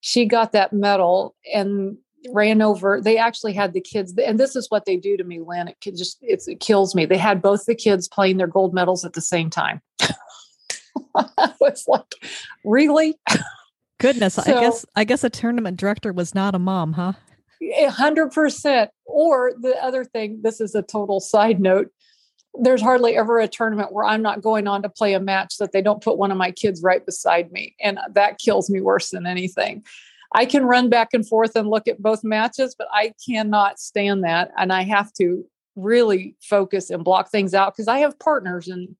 she 0.00 0.26
got 0.26 0.52
that 0.52 0.72
medal 0.72 1.36
and 1.54 1.96
ran 2.30 2.60
over. 2.60 3.00
They 3.00 3.16
actually 3.16 3.52
had 3.52 3.72
the 3.72 3.80
kids, 3.80 4.14
and 4.18 4.38
this 4.38 4.54
is 4.56 4.66
what 4.68 4.84
they 4.84 4.96
do 4.96 5.16
to 5.16 5.24
me, 5.24 5.40
Lynn. 5.40 5.68
It 5.68 5.96
just 5.96 6.18
it 6.20 6.60
kills 6.60 6.94
me. 6.94 7.06
They 7.06 7.16
had 7.16 7.40
both 7.40 7.64
the 7.64 7.74
kids 7.74 8.08
playing 8.08 8.36
their 8.36 8.46
gold 8.46 8.74
medals 8.74 9.04
at 9.04 9.14
the 9.14 9.20
same 9.20 9.48
time. 9.48 9.80
I 11.16 11.52
was 11.60 11.84
like, 11.86 12.14
really? 12.64 13.18
Goodness, 13.98 14.34
so, 14.34 14.42
I 14.42 14.60
guess 14.60 14.86
I 14.96 15.04
guess 15.04 15.24
a 15.24 15.30
tournament 15.30 15.78
director 15.78 16.12
was 16.12 16.34
not 16.34 16.54
a 16.54 16.58
mom, 16.58 16.94
huh? 16.94 17.12
A 17.62 17.86
hundred 17.86 18.32
percent. 18.32 18.90
Or 19.04 19.52
the 19.60 19.76
other 19.82 20.04
thing, 20.04 20.40
this 20.42 20.60
is 20.60 20.74
a 20.74 20.82
total 20.82 21.20
side 21.20 21.60
note 21.60 21.90
there's 22.54 22.82
hardly 22.82 23.16
ever 23.16 23.38
a 23.38 23.48
tournament 23.48 23.92
where 23.92 24.04
I'm 24.04 24.22
not 24.22 24.42
going 24.42 24.66
on 24.66 24.82
to 24.82 24.88
play 24.88 25.14
a 25.14 25.20
match 25.20 25.56
that 25.58 25.72
they 25.72 25.80
don't 25.80 26.02
put 26.02 26.18
one 26.18 26.30
of 26.30 26.36
my 26.36 26.50
kids 26.50 26.82
right 26.82 27.04
beside 27.04 27.50
me. 27.50 27.74
And 27.80 27.98
that 28.14 28.38
kills 28.38 28.68
me 28.68 28.80
worse 28.80 29.10
than 29.10 29.26
anything. 29.26 29.84
I 30.34 30.46
can 30.46 30.64
run 30.64 30.88
back 30.88 31.08
and 31.12 31.26
forth 31.26 31.56
and 31.56 31.68
look 31.68 31.88
at 31.88 32.02
both 32.02 32.24
matches, 32.24 32.74
but 32.76 32.88
I 32.92 33.12
cannot 33.26 33.78
stand 33.78 34.24
that. 34.24 34.50
And 34.56 34.72
I 34.72 34.82
have 34.82 35.12
to 35.14 35.44
really 35.76 36.36
focus 36.42 36.90
and 36.90 37.04
block 37.04 37.30
things 37.30 37.54
out 37.54 37.74
because 37.74 37.88
I 37.88 37.98
have 37.98 38.18
partners 38.18 38.68
and 38.68 38.96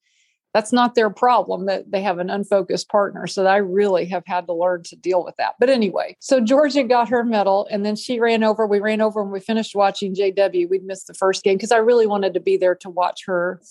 that's 0.54 0.72
not 0.72 0.94
their 0.94 1.08
problem 1.08 1.66
that 1.66 1.90
they 1.90 2.02
have 2.02 2.18
an 2.18 2.28
unfocused 2.28 2.88
partner. 2.88 3.26
So 3.26 3.46
I 3.46 3.56
really 3.56 4.04
have 4.06 4.24
had 4.26 4.46
to 4.46 4.52
learn 4.52 4.82
to 4.84 4.96
deal 4.96 5.24
with 5.24 5.34
that. 5.36 5.54
But 5.58 5.70
anyway, 5.70 6.16
so 6.20 6.40
Jorja 6.40 6.86
got 6.86 7.08
her 7.08 7.24
medal 7.24 7.66
and 7.70 7.86
then 7.86 7.96
she 7.96 8.20
ran 8.20 8.44
over. 8.44 8.66
We 8.66 8.80
ran 8.80 9.00
over 9.00 9.22
and 9.22 9.32
we 9.32 9.40
finished 9.40 9.74
watching 9.74 10.14
JW. 10.14 10.68
We'd 10.68 10.84
missed 10.84 11.06
the 11.06 11.14
first 11.14 11.42
game 11.42 11.56
because 11.56 11.72
I 11.72 11.78
really 11.78 12.06
wanted 12.06 12.34
to 12.34 12.40
be 12.40 12.58
there 12.58 12.74
to 12.76 12.90
watch 12.90 13.22
her. 13.26 13.62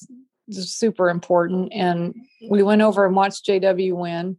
Super 0.50 1.10
important. 1.10 1.72
And 1.72 2.16
we 2.50 2.64
went 2.64 2.82
over 2.82 3.06
and 3.06 3.16
watched 3.16 3.46
JW 3.46 3.94
win. 3.96 4.38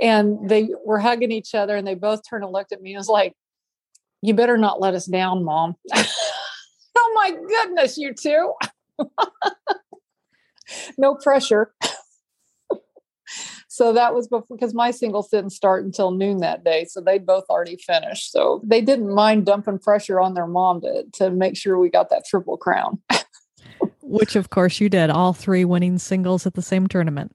And 0.00 0.48
they 0.48 0.70
were 0.84 0.98
hugging 0.98 1.32
each 1.32 1.54
other 1.54 1.76
and 1.76 1.86
they 1.86 1.94
both 1.94 2.22
turned 2.28 2.44
and 2.44 2.52
looked 2.52 2.72
at 2.72 2.80
me 2.82 2.92
and 2.92 2.98
was 2.98 3.08
like, 3.08 3.34
You 4.22 4.34
better 4.34 4.56
not 4.56 4.80
let 4.80 4.94
us 4.94 5.06
down, 5.06 5.44
mom. 5.44 5.74
oh 5.94 7.12
my 7.14 7.32
goodness, 7.32 7.98
you 7.98 8.14
two. 8.14 8.54
no 10.98 11.14
pressure. 11.14 11.74
so 13.68 13.92
that 13.92 14.14
was 14.14 14.28
before 14.28 14.56
because 14.56 14.74
my 14.74 14.90
singles 14.90 15.28
didn't 15.28 15.50
start 15.50 15.84
until 15.84 16.10
noon 16.10 16.38
that 16.38 16.64
day. 16.64 16.84
So 16.84 17.00
they'd 17.00 17.26
both 17.26 17.44
already 17.48 17.76
finished. 17.76 18.32
So 18.32 18.60
they 18.64 18.80
didn't 18.80 19.14
mind 19.14 19.46
dumping 19.46 19.78
pressure 19.78 20.20
on 20.20 20.34
their 20.34 20.46
mom 20.46 20.80
to, 20.82 21.04
to 21.14 21.30
make 21.30 21.56
sure 21.56 21.78
we 21.78 21.90
got 21.90 22.10
that 22.10 22.24
triple 22.28 22.56
crown. 22.56 23.02
Which, 24.00 24.36
of 24.36 24.50
course, 24.50 24.80
you 24.80 24.88
did 24.88 25.10
all 25.10 25.32
three 25.32 25.64
winning 25.64 25.98
singles 25.98 26.46
at 26.46 26.54
the 26.54 26.62
same 26.62 26.86
tournament. 26.86 27.34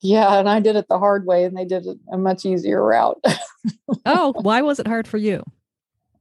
Yeah, 0.00 0.38
and 0.38 0.48
I 0.48 0.60
did 0.60 0.76
it 0.76 0.86
the 0.88 0.98
hard 0.98 1.26
way, 1.26 1.44
and 1.44 1.56
they 1.56 1.64
did 1.64 1.86
it 1.86 1.98
a 2.12 2.18
much 2.18 2.44
easier 2.44 2.84
route. 2.84 3.20
oh, 4.06 4.34
why 4.42 4.60
was 4.62 4.78
it 4.78 4.86
hard 4.86 5.08
for 5.08 5.16
you? 5.16 5.42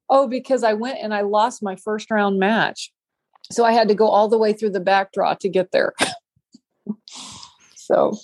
Oh, 0.10 0.27
because 0.27 0.63
I 0.63 0.74
went 0.74 1.00
and 1.01 1.13
I 1.13 1.22
lost 1.22 1.62
my 1.62 1.75
first 1.75 2.10
round 2.10 2.39
match. 2.39 2.91
So 3.51 3.63
I 3.63 3.71
had 3.71 3.87
to 3.87 3.95
go 3.95 4.07
all 4.07 4.27
the 4.27 4.37
way 4.37 4.53
through 4.53 4.71
the 4.71 4.79
back 4.79 5.11
draw 5.13 5.33
to 5.35 5.49
get 5.49 5.71
there. 5.71 5.93
so. 7.75 8.17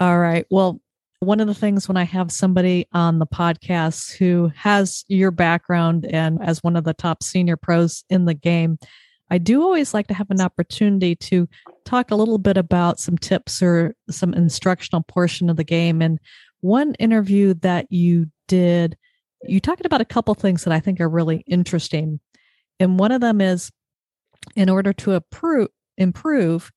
All 0.00 0.18
right. 0.18 0.46
Well, 0.50 0.80
one 1.20 1.40
of 1.40 1.48
the 1.48 1.54
things 1.54 1.88
when 1.88 1.96
I 1.96 2.04
have 2.04 2.30
somebody 2.30 2.86
on 2.92 3.18
the 3.18 3.26
podcast 3.26 4.16
who 4.16 4.52
has 4.54 5.04
your 5.08 5.30
background 5.30 6.06
and 6.06 6.40
as 6.42 6.62
one 6.62 6.76
of 6.76 6.84
the 6.84 6.94
top 6.94 7.22
senior 7.22 7.56
pros 7.56 8.04
in 8.08 8.24
the 8.24 8.34
game, 8.34 8.78
I 9.30 9.38
do 9.38 9.62
always 9.62 9.92
like 9.92 10.06
to 10.08 10.14
have 10.14 10.30
an 10.30 10.40
opportunity 10.40 11.14
to 11.16 11.48
talk 11.84 12.10
a 12.10 12.16
little 12.16 12.38
bit 12.38 12.56
about 12.56 13.00
some 13.00 13.18
tips 13.18 13.62
or 13.62 13.94
some 14.10 14.32
instructional 14.32 15.02
portion 15.02 15.50
of 15.50 15.56
the 15.56 15.64
game. 15.64 16.00
And 16.00 16.18
one 16.60 16.94
interview 16.94 17.54
that 17.54 17.90
you 17.90 18.26
did, 18.46 18.96
you 19.42 19.60
talked 19.60 19.84
about 19.84 20.00
a 20.00 20.06
couple 20.06 20.34
things 20.34 20.64
that 20.64 20.72
I 20.72 20.80
think 20.80 21.00
are 21.00 21.08
really 21.08 21.44
interesting. 21.46 22.20
And 22.80 22.98
one 22.98 23.12
of 23.12 23.20
them 23.20 23.40
is 23.40 23.70
in 24.56 24.68
order 24.68 24.92
to 24.92 25.12
approve, 25.12 25.68
improve, 25.96 26.70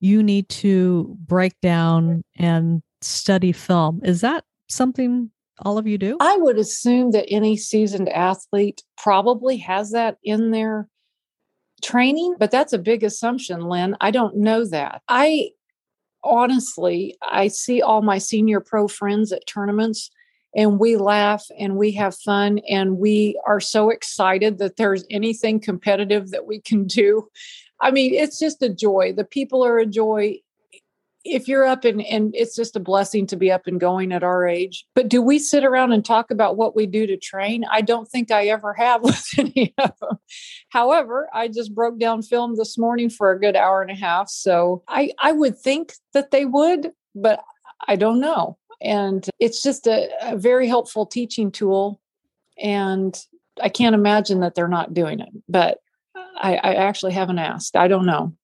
you 0.00 0.22
need 0.22 0.48
to 0.50 1.16
break 1.20 1.52
down 1.62 2.22
and 2.36 2.82
study 3.00 3.52
film. 3.52 4.00
Is 4.04 4.20
that 4.20 4.44
something 4.68 5.30
all 5.62 5.78
of 5.78 5.86
you 5.86 5.98
do? 5.98 6.16
I 6.20 6.36
would 6.36 6.58
assume 6.58 7.12
that 7.12 7.26
any 7.28 7.56
seasoned 7.56 8.08
athlete 8.08 8.82
probably 8.98 9.56
has 9.58 9.92
that 9.92 10.18
in 10.22 10.50
their 10.50 10.88
training, 11.82 12.36
but 12.38 12.50
that's 12.50 12.72
a 12.72 12.78
big 12.78 13.04
assumption, 13.04 13.60
Lynn. 13.60 13.96
I 14.00 14.10
don't 14.10 14.36
know 14.36 14.66
that. 14.66 15.02
I 15.08 15.50
honestly, 16.22 17.16
I 17.22 17.48
see 17.48 17.82
all 17.82 18.02
my 18.02 18.18
senior 18.18 18.60
pro 18.60 18.88
friends 18.88 19.32
at 19.32 19.46
tournaments 19.46 20.10
and 20.54 20.78
we 20.78 20.96
laugh 20.96 21.44
and 21.58 21.76
we 21.76 21.92
have 21.92 22.16
fun 22.16 22.60
and 22.68 22.98
we 22.98 23.40
are 23.46 23.60
so 23.60 23.90
excited 23.90 24.58
that 24.58 24.76
there's 24.76 25.04
anything 25.10 25.60
competitive 25.60 26.30
that 26.30 26.46
we 26.46 26.60
can 26.60 26.86
do. 26.86 27.28
I 27.80 27.90
mean, 27.90 28.14
it's 28.14 28.38
just 28.38 28.62
a 28.62 28.68
joy. 28.68 29.12
The 29.16 29.24
people 29.24 29.64
are 29.64 29.78
a 29.78 29.86
joy. 29.86 30.38
If 31.24 31.48
you're 31.48 31.64
up 31.64 31.84
and, 31.84 32.02
and 32.02 32.34
it's 32.34 32.54
just 32.54 32.76
a 32.76 32.80
blessing 32.80 33.26
to 33.28 33.36
be 33.36 33.50
up 33.50 33.66
and 33.66 33.80
going 33.80 34.12
at 34.12 34.22
our 34.22 34.46
age. 34.46 34.86
But 34.94 35.08
do 35.08 35.22
we 35.22 35.38
sit 35.38 35.64
around 35.64 35.92
and 35.92 36.04
talk 36.04 36.30
about 36.30 36.56
what 36.56 36.76
we 36.76 36.86
do 36.86 37.06
to 37.06 37.16
train? 37.16 37.64
I 37.70 37.80
don't 37.80 38.06
think 38.06 38.30
I 38.30 38.46
ever 38.48 38.74
have 38.74 39.02
with 39.02 39.26
any 39.38 39.74
of 39.78 39.92
them. 40.00 40.18
However, 40.68 41.28
I 41.32 41.48
just 41.48 41.74
broke 41.74 41.98
down 41.98 42.22
film 42.22 42.56
this 42.56 42.78
morning 42.78 43.10
for 43.10 43.32
a 43.32 43.40
good 43.40 43.56
hour 43.56 43.82
and 43.82 43.90
a 43.90 43.94
half. 43.94 44.28
So 44.28 44.82
I, 44.86 45.12
I 45.18 45.32
would 45.32 45.58
think 45.58 45.94
that 46.12 46.30
they 46.30 46.44
would, 46.44 46.92
but 47.14 47.42
I 47.88 47.96
don't 47.96 48.20
know. 48.20 48.58
And 48.80 49.28
it's 49.38 49.62
just 49.62 49.86
a, 49.86 50.08
a 50.22 50.36
very 50.36 50.68
helpful 50.68 51.06
teaching 51.06 51.50
tool. 51.50 52.00
And 52.58 53.18
I 53.60 53.68
can't 53.68 53.94
imagine 53.94 54.40
that 54.40 54.54
they're 54.54 54.68
not 54.68 54.94
doing 54.94 55.20
it, 55.20 55.30
but 55.48 55.78
I, 56.36 56.56
I 56.56 56.74
actually 56.74 57.12
haven't 57.12 57.38
asked. 57.38 57.76
I 57.76 57.88
don't 57.88 58.06
know. 58.06 58.34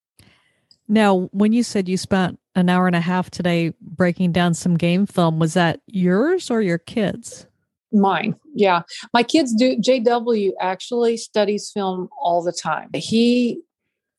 Now, 0.89 1.29
when 1.33 1.53
you 1.53 1.63
said 1.63 1.89
you 1.89 1.97
spent 1.97 2.39
an 2.57 2.69
hour 2.69 2.87
and 2.87 2.97
a 2.97 3.01
half 3.01 3.31
today 3.31 3.73
breaking 3.81 4.33
down 4.33 4.55
some 4.55 4.77
game 4.77 5.07
film, 5.07 5.39
was 5.39 5.55
that 5.55 5.81
yours 5.87 6.51
or 6.51 6.61
your 6.63 6.79
kids? 6.79 7.47
Mine. 7.93 8.37
Yeah. 8.55 8.83
My 9.13 9.23
kids 9.23 9.55
do. 9.55 9.77
JW 9.77 10.53
actually 10.61 11.17
studies 11.17 11.71
film 11.71 12.09
all 12.21 12.43
the 12.43 12.53
time. 12.53 12.91
He 12.95 13.61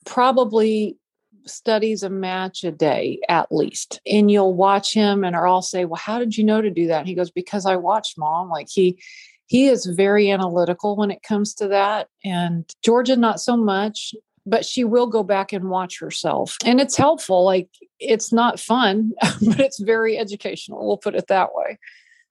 probably 0.06 0.98
studies 1.46 2.04
a 2.04 2.10
match 2.10 2.64
a 2.64 2.72
day 2.72 3.20
at 3.30 3.52
least. 3.52 4.00
And 4.06 4.30
you'll 4.30 4.54
watch 4.54 4.94
him 4.94 5.24
and 5.24 5.36
I'll 5.36 5.62
say, 5.62 5.86
Well, 5.86 6.00
how 6.00 6.20
did 6.20 6.38
you 6.38 6.44
know 6.44 6.62
to 6.62 6.70
do 6.70 6.88
that? 6.88 7.00
And 7.00 7.08
he 7.08 7.16
goes, 7.16 7.32
Because 7.32 7.66
I 7.66 7.76
watched 7.76 8.18
mom. 8.18 8.50
Like 8.50 8.68
he 8.70 9.02
he 9.48 9.68
is 9.68 9.86
very 9.86 10.32
analytical 10.32 10.96
when 10.96 11.12
it 11.12 11.24
comes 11.24 11.54
to 11.56 11.68
that. 11.68 12.08
And 12.24 12.66
Jorja, 12.86 13.18
not 13.18 13.42
so 13.42 13.58
much, 13.58 14.16
but 14.46 14.66
she 14.66 14.84
will 14.84 15.08
go 15.08 15.24
back 15.24 15.52
and 15.52 15.70
watch 15.70 16.00
herself. 16.00 16.56
And 16.64 16.80
it's 16.80 16.96
helpful. 16.96 17.44
Like 17.44 17.70
it's 18.00 18.32
not 18.32 18.60
fun, 18.60 19.12
but 19.22 19.60
it's 19.60 19.80
very 19.80 20.18
educational. 20.18 20.88
We'll 20.88 20.98
put 20.98 21.16
it 21.16 21.28
that 21.28 21.50
way. 21.54 21.80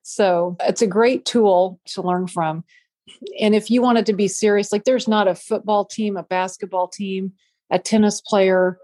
So 0.03 0.57
it's 0.61 0.83
a 0.83 0.87
great 0.87 1.25
tool 1.25 1.79
to 1.89 2.03
learn 2.03 2.27
from. 2.27 2.65
And 3.39 3.55
if 3.55 3.71
you 3.71 3.83
wanted 3.83 4.07
to 4.07 4.13
be 4.13 4.29
serious, 4.29 4.73
like 4.73 4.85
there's 4.85 5.09
not 5.09 5.29
a 5.29 5.35
football 5.35 5.85
team, 5.85 6.17
a 6.17 6.23
basketball 6.23 6.89
team, 6.89 7.33
a 7.71 7.79
tennis 7.79 8.21
player, 8.21 8.79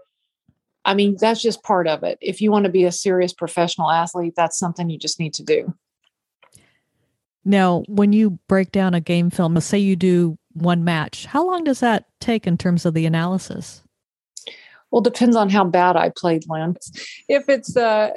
I 0.87 0.93
mean, 0.93 1.17
that's 1.19 1.41
just 1.41 1.63
part 1.63 1.85
of 1.85 2.03
it. 2.03 2.17
If 2.21 2.41
you 2.41 2.49
want 2.49 2.63
to 2.63 2.71
be 2.71 2.85
a 2.85 2.93
serious 2.93 3.33
professional 3.33 3.91
athlete, 3.91 4.33
that's 4.37 4.57
something 4.57 4.89
you 4.89 4.97
just 4.97 5.19
need 5.19 5.33
to 5.33 5.43
do. 5.43 5.73
Now, 7.43 7.83
when 7.89 8.13
you 8.13 8.39
break 8.47 8.71
down 8.71 8.93
a 8.93 9.01
game 9.01 9.29
film, 9.29 9.59
say 9.59 9.77
you 9.77 9.97
do 9.97 10.37
one 10.53 10.85
match, 10.85 11.25
how 11.25 11.45
long 11.45 11.65
does 11.65 11.81
that 11.81 12.05
take 12.21 12.47
in 12.47 12.57
terms 12.57 12.85
of 12.85 12.93
the 12.93 13.05
analysis? 13.05 13.83
Well, 14.89 15.01
depends 15.01 15.35
on 15.35 15.49
how 15.49 15.65
bad 15.65 15.97
I 15.97 16.09
played, 16.09 16.43
Lance. 16.47 16.89
If 17.27 17.49
it's 17.49 17.75
uh 17.75 18.11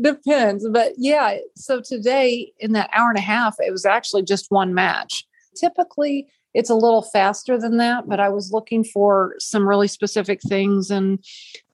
depends, 0.00 0.66
but 0.68 0.92
yeah. 0.96 1.38
So 1.56 1.80
today, 1.80 2.52
in 2.60 2.72
that 2.72 2.90
hour 2.92 3.08
and 3.08 3.18
a 3.18 3.22
half, 3.22 3.56
it 3.58 3.72
was 3.72 3.84
actually 3.84 4.22
just 4.22 4.50
one 4.50 4.72
match. 4.72 5.24
Typically, 5.56 6.28
it's 6.54 6.70
a 6.70 6.74
little 6.74 7.02
faster 7.02 7.58
than 7.58 7.78
that, 7.78 8.08
but 8.08 8.20
I 8.20 8.28
was 8.28 8.52
looking 8.52 8.84
for 8.84 9.34
some 9.40 9.68
really 9.68 9.88
specific 9.88 10.40
things 10.40 10.88
and 10.88 11.22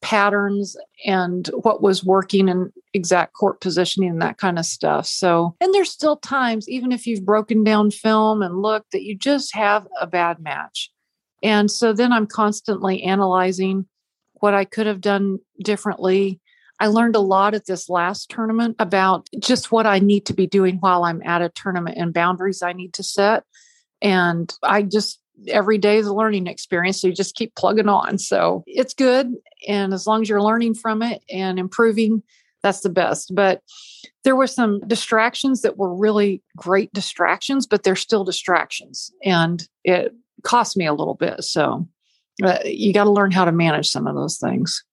patterns 0.00 0.74
and 1.04 1.48
what 1.62 1.82
was 1.82 2.02
working 2.02 2.48
and 2.48 2.72
exact 2.94 3.34
court 3.34 3.60
positioning 3.60 4.08
and 4.08 4.22
that 4.22 4.38
kind 4.38 4.58
of 4.58 4.64
stuff. 4.64 5.06
So, 5.06 5.54
and 5.60 5.74
there's 5.74 5.90
still 5.90 6.16
times, 6.16 6.66
even 6.68 6.92
if 6.92 7.06
you've 7.06 7.26
broken 7.26 7.62
down 7.62 7.90
film 7.90 8.40
and 8.40 8.62
looked, 8.62 8.92
that 8.92 9.02
you 9.02 9.14
just 9.14 9.54
have 9.54 9.86
a 10.00 10.06
bad 10.06 10.40
match. 10.40 10.90
And 11.42 11.70
so 11.70 11.92
then 11.92 12.12
I'm 12.12 12.26
constantly 12.26 13.02
analyzing 13.02 13.86
what 14.34 14.54
I 14.54 14.64
could 14.64 14.86
have 14.86 15.02
done 15.02 15.38
differently. 15.62 16.40
I 16.78 16.86
learned 16.86 17.16
a 17.16 17.20
lot 17.20 17.52
at 17.52 17.66
this 17.66 17.90
last 17.90 18.30
tournament 18.30 18.76
about 18.78 19.28
just 19.38 19.70
what 19.70 19.84
I 19.84 19.98
need 19.98 20.24
to 20.26 20.32
be 20.32 20.46
doing 20.46 20.78
while 20.78 21.04
I'm 21.04 21.22
at 21.22 21.42
a 21.42 21.50
tournament 21.50 21.98
and 21.98 22.14
boundaries 22.14 22.62
I 22.62 22.72
need 22.72 22.94
to 22.94 23.02
set 23.02 23.44
and 24.02 24.52
I 24.62 24.82
just, 24.82 25.20
every 25.48 25.78
day 25.78 25.98
is 25.98 26.06
a 26.06 26.14
learning 26.14 26.46
experience. 26.46 27.00
So 27.00 27.08
you 27.08 27.14
just 27.14 27.34
keep 27.34 27.54
plugging 27.54 27.88
on. 27.88 28.18
So 28.18 28.62
it's 28.66 28.94
good. 28.94 29.32
And 29.66 29.94
as 29.94 30.06
long 30.06 30.22
as 30.22 30.28
you're 30.28 30.42
learning 30.42 30.74
from 30.74 31.02
it 31.02 31.22
and 31.30 31.58
improving, 31.58 32.22
that's 32.62 32.80
the 32.80 32.90
best. 32.90 33.34
But 33.34 33.62
there 34.24 34.36
were 34.36 34.46
some 34.46 34.80
distractions 34.86 35.62
that 35.62 35.78
were 35.78 35.94
really 35.94 36.42
great 36.56 36.92
distractions, 36.92 37.66
but 37.66 37.82
they're 37.82 37.96
still 37.96 38.24
distractions. 38.24 39.10
And 39.24 39.66
it 39.82 40.12
cost 40.42 40.76
me 40.76 40.86
a 40.86 40.92
little 40.92 41.14
bit. 41.14 41.42
So 41.42 41.88
uh, 42.42 42.58
you 42.64 42.92
got 42.92 43.04
to 43.04 43.10
learn 43.10 43.30
how 43.30 43.44
to 43.44 43.52
manage 43.52 43.88
some 43.88 44.06
of 44.06 44.14
those 44.14 44.38
things. 44.38 44.84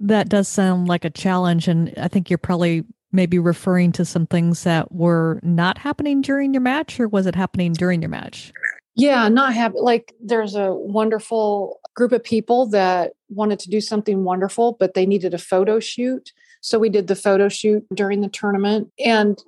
That 0.00 0.28
does 0.28 0.48
sound 0.48 0.88
like 0.88 1.04
a 1.04 1.10
challenge. 1.10 1.68
And 1.68 1.94
I 1.96 2.08
think 2.08 2.30
you're 2.30 2.38
probably 2.38 2.84
maybe 3.12 3.38
referring 3.38 3.92
to 3.92 4.04
some 4.04 4.26
things 4.26 4.64
that 4.64 4.92
were 4.92 5.40
not 5.42 5.78
happening 5.78 6.20
during 6.20 6.52
your 6.52 6.60
match, 6.60 7.00
or 7.00 7.08
was 7.08 7.26
it 7.26 7.34
happening 7.34 7.72
during 7.72 8.02
your 8.02 8.10
match? 8.10 8.52
Yeah, 8.94 9.28
not 9.28 9.54
happy. 9.54 9.76
Like 9.80 10.14
there's 10.20 10.54
a 10.54 10.72
wonderful 10.74 11.80
group 11.94 12.12
of 12.12 12.22
people 12.22 12.66
that 12.66 13.12
wanted 13.28 13.58
to 13.60 13.70
do 13.70 13.80
something 13.80 14.24
wonderful, 14.24 14.76
but 14.78 14.94
they 14.94 15.06
needed 15.06 15.34
a 15.34 15.38
photo 15.38 15.78
shoot. 15.80 16.32
So 16.60 16.78
we 16.78 16.88
did 16.88 17.06
the 17.06 17.14
photo 17.14 17.48
shoot 17.48 17.86
during 17.94 18.20
the 18.20 18.28
tournament. 18.28 18.90
And 19.04 19.38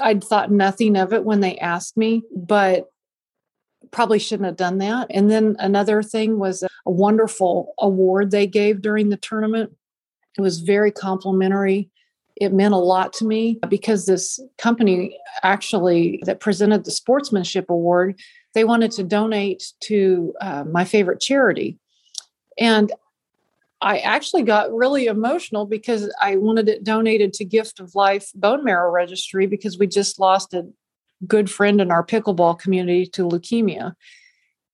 I'd 0.00 0.24
thought 0.24 0.50
nothing 0.50 0.96
of 0.96 1.12
it 1.12 1.24
when 1.24 1.40
they 1.40 1.58
asked 1.58 1.96
me, 1.96 2.22
but 2.34 2.90
probably 3.90 4.18
shouldn't 4.18 4.46
have 4.46 4.56
done 4.56 4.78
that. 4.78 5.06
And 5.10 5.30
then 5.30 5.56
another 5.58 6.02
thing 6.02 6.38
was 6.38 6.62
a 6.62 6.90
wonderful 6.90 7.74
award 7.78 8.30
they 8.30 8.46
gave 8.46 8.82
during 8.82 9.10
the 9.10 9.16
tournament. 9.16 9.74
It 10.36 10.40
was 10.40 10.60
very 10.60 10.90
complimentary. 10.90 11.90
It 12.36 12.52
meant 12.52 12.74
a 12.74 12.78
lot 12.78 13.12
to 13.14 13.24
me 13.24 13.58
because 13.68 14.06
this 14.06 14.38
company 14.58 15.18
actually 15.42 16.20
that 16.26 16.40
presented 16.40 16.84
the 16.84 16.90
sportsmanship 16.90 17.70
award, 17.70 18.18
they 18.54 18.64
wanted 18.64 18.90
to 18.92 19.04
donate 19.04 19.72
to 19.80 20.34
uh, 20.40 20.64
my 20.64 20.84
favorite 20.84 21.20
charity. 21.20 21.78
And 22.58 22.92
I 23.80 23.98
actually 23.98 24.42
got 24.42 24.72
really 24.72 25.06
emotional 25.06 25.66
because 25.66 26.12
I 26.20 26.36
wanted 26.36 26.68
it 26.68 26.84
donated 26.84 27.32
to 27.34 27.44
Gift 27.44 27.80
of 27.80 27.94
Life 27.94 28.30
Bone 28.34 28.64
Marrow 28.64 28.90
Registry 28.90 29.46
because 29.46 29.78
we 29.78 29.86
just 29.86 30.18
lost 30.18 30.54
a 30.54 30.66
good 31.26 31.50
friend 31.50 31.80
in 31.80 31.90
our 31.90 32.04
pickleball 32.04 32.58
community 32.58 33.06
to 33.06 33.22
leukemia. 33.22 33.94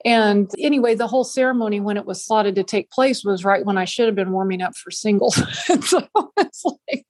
And 0.05 0.51
anyway, 0.59 0.95
the 0.95 1.07
whole 1.07 1.25
ceremony 1.25 1.81
when 1.81 1.97
it 1.97 2.07
was 2.07 2.25
slotted 2.25 2.57
to 2.57 2.65
take 2.65 2.91
place 2.91 3.25
was 3.25 3.45
right 3.45 3.65
when 3.65 3.79
I 3.79 3.85
should 3.85 4.07
have 4.07 4.15
been 4.15 4.33
warming 4.33 4.63
up 4.63 4.77
for 4.77 4.91
singles. 4.91 5.35
so 5.83 6.09
it's 6.39 6.65
like 6.65 7.07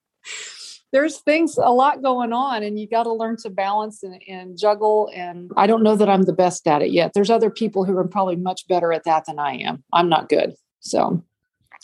there's 0.92 1.18
things 1.18 1.59
a 1.59 1.72
lot 1.72 2.02
going 2.02 2.33
on 2.33 2.62
and 2.62 2.78
you 2.78 2.87
got 2.87 3.05
to 3.05 3.12
learn 3.12 3.37
to 3.38 3.50
balance 3.50 4.02
and, 4.02 4.22
and, 4.28 4.59
juggle 4.59 5.11
and 5.14 5.50
i 5.57 5.66
don't 5.66 5.83
know 5.83 5.96
that 5.96 6.09
i'm 6.09 6.22
the 6.22 6.33
best 6.33 6.66
at 6.66 6.83
it 6.83 6.90
yet 6.90 7.12
there's 7.14 7.31
other 7.31 7.50
people 7.50 7.85
who 7.85 7.96
are 7.96 8.07
probably 8.07 8.37
much 8.37 8.68
better 8.68 8.92
at 8.92 9.05
that 9.05 9.24
than 9.26 9.38
i 9.38 9.55
am 9.55 9.83
i'm 9.92 10.09
not 10.09 10.28
good 10.28 10.55
so 10.81 11.22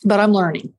but 0.05 0.21
i'm 0.21 0.33
learning 0.33 0.73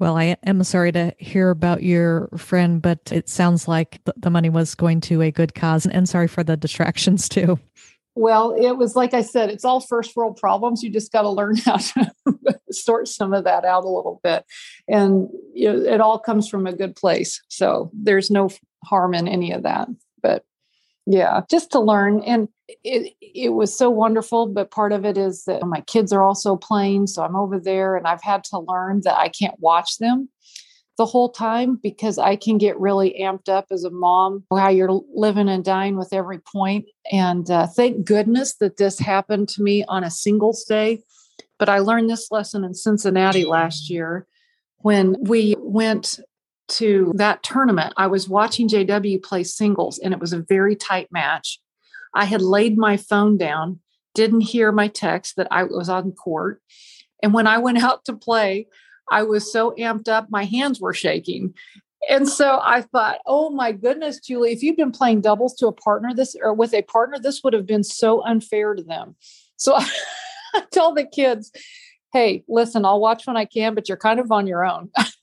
well, 0.00 0.16
I 0.16 0.36
am 0.46 0.62
sorry 0.62 0.92
to 0.92 1.12
hear 1.18 1.50
about 1.50 1.82
your 1.82 2.28
friend, 2.36 2.80
but 2.80 3.10
it 3.10 3.28
sounds 3.28 3.66
like 3.66 4.00
the 4.16 4.30
money 4.30 4.48
was 4.48 4.76
going 4.76 5.00
to 5.02 5.22
a 5.22 5.32
good 5.32 5.56
cause. 5.56 5.86
And 5.86 6.08
sorry 6.08 6.28
for 6.28 6.44
the 6.44 6.56
distractions 6.56 7.28
too. 7.28 7.58
Well, 8.18 8.52
it 8.52 8.72
was 8.72 8.96
like 8.96 9.14
I 9.14 9.22
said, 9.22 9.48
it's 9.48 9.64
all 9.64 9.78
first 9.78 10.16
world 10.16 10.36
problems. 10.36 10.82
You 10.82 10.90
just 10.90 11.12
got 11.12 11.22
to 11.22 11.30
learn 11.30 11.56
how 11.64 11.76
to 11.76 12.10
sort 12.72 13.06
some 13.06 13.32
of 13.32 13.44
that 13.44 13.64
out 13.64 13.84
a 13.84 13.88
little 13.88 14.20
bit. 14.24 14.44
And 14.88 15.28
you 15.54 15.72
know, 15.72 15.78
it 15.80 16.00
all 16.00 16.18
comes 16.18 16.48
from 16.48 16.66
a 16.66 16.72
good 16.72 16.96
place. 16.96 17.40
So 17.48 17.92
there's 17.94 18.28
no 18.28 18.50
harm 18.84 19.14
in 19.14 19.28
any 19.28 19.52
of 19.52 19.62
that. 19.62 19.88
But 20.20 20.44
yeah, 21.06 21.42
just 21.48 21.70
to 21.72 21.80
learn. 21.80 22.20
And 22.24 22.48
it, 22.82 23.14
it 23.22 23.50
was 23.50 23.76
so 23.76 23.88
wonderful. 23.88 24.48
But 24.48 24.72
part 24.72 24.90
of 24.90 25.04
it 25.04 25.16
is 25.16 25.44
that 25.44 25.64
my 25.64 25.80
kids 25.82 26.12
are 26.12 26.24
also 26.24 26.56
playing. 26.56 27.06
So 27.06 27.22
I'm 27.22 27.36
over 27.36 27.60
there 27.60 27.96
and 27.96 28.08
I've 28.08 28.22
had 28.22 28.42
to 28.44 28.58
learn 28.58 29.02
that 29.04 29.16
I 29.16 29.28
can't 29.28 29.58
watch 29.60 29.98
them 29.98 30.28
the 30.98 31.06
whole 31.06 31.30
time 31.30 31.78
because 31.80 32.18
I 32.18 32.36
can 32.36 32.58
get 32.58 32.78
really 32.78 33.16
amped 33.20 33.48
up 33.48 33.66
as 33.70 33.84
a 33.84 33.90
mom, 33.90 34.44
how 34.52 34.68
you're 34.68 35.00
living 35.14 35.48
and 35.48 35.64
dying 35.64 35.96
with 35.96 36.12
every 36.12 36.40
point. 36.40 36.86
And 37.10 37.48
uh, 37.50 37.68
thank 37.68 38.04
goodness 38.04 38.56
that 38.56 38.76
this 38.76 38.98
happened 38.98 39.48
to 39.50 39.62
me 39.62 39.84
on 39.84 40.02
a 40.02 40.10
singles 40.10 40.64
day. 40.64 41.02
But 41.58 41.68
I 41.68 41.78
learned 41.78 42.10
this 42.10 42.30
lesson 42.30 42.64
in 42.64 42.74
Cincinnati 42.74 43.44
last 43.44 43.88
year 43.88 44.26
when 44.78 45.16
we 45.20 45.54
went 45.58 46.18
to 46.68 47.12
that 47.14 47.42
tournament. 47.44 47.94
I 47.96 48.08
was 48.08 48.28
watching 48.28 48.68
JW 48.68 49.22
play 49.22 49.44
singles, 49.44 49.98
and 49.98 50.12
it 50.12 50.20
was 50.20 50.32
a 50.32 50.44
very 50.48 50.76
tight 50.76 51.08
match. 51.10 51.60
I 52.12 52.24
had 52.24 52.42
laid 52.42 52.76
my 52.76 52.96
phone 52.96 53.38
down, 53.38 53.80
didn't 54.14 54.42
hear 54.42 54.72
my 54.72 54.88
text 54.88 55.36
that 55.36 55.48
I 55.50 55.62
was 55.64 55.88
on 55.88 56.12
court. 56.12 56.60
And 57.22 57.32
when 57.32 57.46
I 57.46 57.58
went 57.58 57.82
out 57.82 58.04
to 58.06 58.12
play, 58.14 58.66
I 59.10 59.22
was 59.22 59.52
so 59.52 59.74
amped 59.78 60.08
up, 60.08 60.28
my 60.30 60.44
hands 60.44 60.80
were 60.80 60.94
shaking. 60.94 61.54
And 62.08 62.28
so 62.28 62.60
I 62.62 62.82
thought, 62.82 63.18
oh 63.26 63.50
my 63.50 63.72
goodness, 63.72 64.20
Julie, 64.20 64.52
if 64.52 64.62
you've 64.62 64.76
been 64.76 64.92
playing 64.92 65.20
doubles 65.20 65.54
to 65.56 65.66
a 65.66 65.72
partner 65.72 66.14
this 66.14 66.36
or 66.40 66.54
with 66.54 66.72
a 66.72 66.82
partner, 66.82 67.18
this 67.18 67.42
would 67.42 67.52
have 67.52 67.66
been 67.66 67.84
so 67.84 68.22
unfair 68.22 68.74
to 68.74 68.82
them. 68.82 69.16
So 69.56 69.74
I, 70.54 70.62
tell 70.70 70.94
the 70.94 71.04
kids, 71.04 71.52
hey, 72.12 72.44
listen, 72.48 72.84
I'll 72.84 73.00
watch 73.00 73.26
when 73.26 73.36
I 73.36 73.44
can, 73.44 73.74
but 73.74 73.88
you're 73.88 73.98
kind 73.98 74.20
of 74.20 74.32
on 74.32 74.46
your 74.46 74.64
own. 74.64 74.90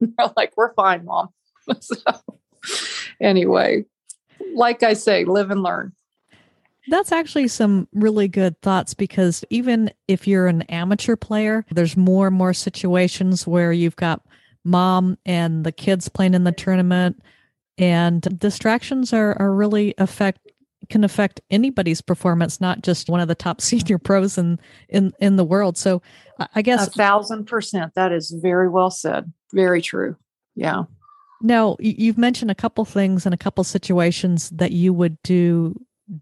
they're 0.00 0.30
like, 0.36 0.52
we're 0.56 0.74
fine, 0.74 1.04
mom. 1.04 1.28
so 1.80 1.96
anyway, 3.20 3.84
like 4.54 4.82
I 4.82 4.94
say, 4.94 5.24
live 5.24 5.50
and 5.50 5.62
learn. 5.62 5.92
That's 6.88 7.12
actually 7.12 7.48
some 7.48 7.88
really 7.92 8.28
good 8.28 8.60
thoughts 8.60 8.94
because 8.94 9.44
even 9.50 9.90
if 10.06 10.26
you're 10.26 10.46
an 10.46 10.62
amateur 10.62 11.16
player, 11.16 11.64
there's 11.70 11.96
more 11.96 12.26
and 12.26 12.36
more 12.36 12.52
situations 12.52 13.46
where 13.46 13.72
you've 13.72 13.96
got 13.96 14.22
mom 14.64 15.18
and 15.24 15.64
the 15.64 15.72
kids 15.72 16.08
playing 16.08 16.34
in 16.34 16.44
the 16.44 16.52
tournament 16.52 17.22
and 17.78 18.22
distractions 18.38 19.12
are, 19.12 19.36
are 19.40 19.54
really 19.54 19.94
affect 19.98 20.40
can 20.90 21.02
affect 21.02 21.40
anybody's 21.50 22.02
performance, 22.02 22.60
not 22.60 22.82
just 22.82 23.08
one 23.08 23.20
of 23.20 23.26
the 23.28 23.34
top 23.34 23.60
senior 23.62 23.98
pros 23.98 24.38
in 24.38 24.58
in 24.88 25.12
in 25.20 25.36
the 25.36 25.44
world. 25.44 25.76
So 25.78 26.02
I 26.54 26.62
guess 26.62 26.88
a 26.88 26.90
thousand 26.90 27.46
percent. 27.46 27.94
That 27.94 28.12
is 28.12 28.30
very 28.30 28.68
well 28.68 28.90
said. 28.90 29.32
Very 29.52 29.80
true. 29.80 30.16
Yeah. 30.54 30.84
Now 31.40 31.76
you've 31.80 32.18
mentioned 32.18 32.50
a 32.50 32.54
couple 32.54 32.84
things 32.84 33.26
and 33.26 33.34
a 33.34 33.38
couple 33.38 33.64
situations 33.64 34.50
that 34.50 34.72
you 34.72 34.92
would 34.92 35.20
do 35.22 35.74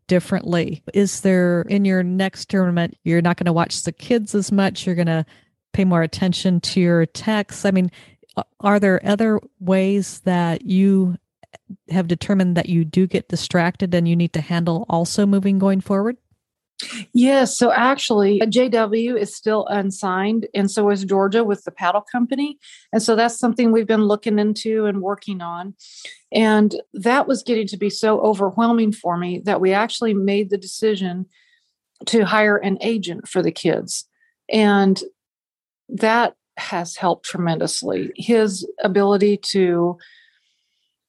differently? 0.06 0.82
Is 0.94 1.20
there 1.20 1.62
in 1.62 1.84
your 1.84 2.02
next 2.02 2.48
tournament, 2.48 2.96
you're 3.04 3.22
not 3.22 3.36
going 3.36 3.46
to 3.46 3.52
watch 3.52 3.82
the 3.82 3.92
kids 3.92 4.34
as 4.34 4.52
much? 4.52 4.86
You're 4.86 4.94
going 4.94 5.06
to 5.06 5.26
pay 5.72 5.84
more 5.84 6.02
attention 6.02 6.60
to 6.60 6.80
your 6.80 7.06
texts? 7.06 7.64
I 7.64 7.70
mean, 7.70 7.90
are 8.60 8.80
there 8.80 9.04
other 9.06 9.40
ways 9.60 10.20
that 10.20 10.62
you 10.62 11.16
have 11.90 12.08
determined 12.08 12.56
that 12.56 12.68
you 12.68 12.84
do 12.84 13.06
get 13.06 13.28
distracted 13.28 13.94
and 13.94 14.08
you 14.08 14.16
need 14.16 14.32
to 14.34 14.40
handle 14.40 14.86
also 14.88 15.26
moving 15.26 15.58
going 15.58 15.80
forward? 15.80 16.16
Yes. 17.12 17.56
So 17.56 17.72
actually, 17.72 18.40
uh, 18.40 18.46
JW 18.46 19.18
is 19.18 19.34
still 19.34 19.66
unsigned, 19.66 20.48
and 20.54 20.70
so 20.70 20.90
is 20.90 21.04
Jorja 21.04 21.44
with 21.44 21.64
the 21.64 21.70
paddle 21.70 22.04
company. 22.10 22.58
And 22.92 23.02
so 23.02 23.16
that's 23.16 23.38
something 23.38 23.72
we've 23.72 23.86
been 23.86 24.04
looking 24.04 24.38
into 24.38 24.86
and 24.86 25.02
working 25.02 25.40
on. 25.40 25.74
And 26.32 26.80
that 26.94 27.28
was 27.28 27.42
getting 27.42 27.66
to 27.68 27.76
be 27.76 27.90
so 27.90 28.20
overwhelming 28.20 28.92
for 28.92 29.16
me 29.16 29.40
that 29.40 29.60
we 29.60 29.72
actually 29.72 30.14
made 30.14 30.50
the 30.50 30.58
decision 30.58 31.26
to 32.06 32.24
hire 32.24 32.56
an 32.56 32.78
agent 32.80 33.28
for 33.28 33.42
the 33.42 33.52
kids. 33.52 34.08
And 34.48 35.00
that 35.88 36.34
has 36.56 36.96
helped 36.96 37.26
tremendously. 37.26 38.12
His 38.16 38.66
ability 38.82 39.38
to 39.50 39.98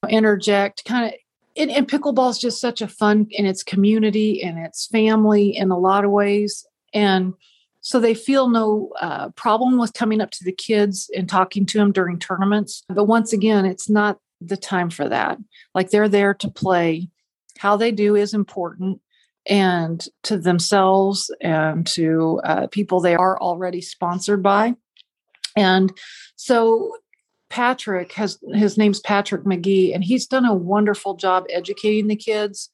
interject 0.09 0.85
kind 0.85 1.05
of 1.05 1.13
and, 1.55 1.71
and 1.71 1.87
pickleball 1.87 2.29
is 2.29 2.39
just 2.39 2.59
such 2.59 2.81
a 2.81 2.87
fun 2.87 3.27
and 3.37 3.47
it's 3.47 3.63
community 3.63 4.41
and 4.41 4.57
it's 4.57 4.87
family 4.87 5.55
in 5.55 5.71
a 5.71 5.77
lot 5.77 6.05
of 6.05 6.11
ways. 6.11 6.65
And 6.93 7.33
so 7.81 7.99
they 7.99 8.13
feel 8.13 8.49
no 8.49 8.91
uh, 8.99 9.29
problem 9.31 9.77
with 9.77 9.93
coming 9.93 10.21
up 10.21 10.31
to 10.31 10.43
the 10.43 10.51
kids 10.51 11.09
and 11.15 11.27
talking 11.27 11.65
to 11.67 11.77
them 11.77 11.91
during 11.91 12.17
tournaments. 12.17 12.83
But 12.87 13.05
once 13.05 13.33
again 13.33 13.65
it's 13.65 13.89
not 13.89 14.19
the 14.41 14.57
time 14.57 14.89
for 14.89 15.07
that. 15.09 15.37
Like 15.75 15.89
they're 15.89 16.09
there 16.09 16.33
to 16.35 16.49
play. 16.49 17.09
How 17.59 17.77
they 17.77 17.91
do 17.91 18.15
is 18.15 18.33
important 18.33 18.99
and 19.45 20.05
to 20.23 20.37
themselves 20.37 21.33
and 21.41 21.85
to 21.87 22.39
uh, 22.43 22.67
people 22.67 22.99
they 22.99 23.15
are 23.15 23.39
already 23.39 23.81
sponsored 23.81 24.41
by. 24.41 24.75
And 25.55 25.91
so 26.35 26.93
Patrick 27.53 28.13
has 28.13 28.39
his 28.55 28.79
name's 28.79 28.99
Patrick 28.99 29.43
McGee, 29.43 29.93
and 29.93 30.03
he's 30.03 30.25
done 30.25 30.43
a 30.43 30.55
wonderful 30.55 31.13
job 31.13 31.45
educating 31.51 32.07
the 32.07 32.15
kids, 32.15 32.71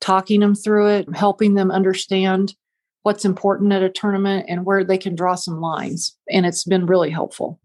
talking 0.00 0.38
them 0.38 0.54
through 0.54 0.86
it, 0.86 1.16
helping 1.16 1.54
them 1.54 1.72
understand 1.72 2.54
what's 3.02 3.24
important 3.24 3.72
at 3.72 3.82
a 3.82 3.88
tournament 3.88 4.46
and 4.48 4.64
where 4.64 4.84
they 4.84 4.98
can 4.98 5.16
draw 5.16 5.34
some 5.34 5.60
lines. 5.60 6.16
And 6.30 6.46
it's 6.46 6.62
been 6.62 6.86
really 6.86 7.10
helpful. 7.10 7.58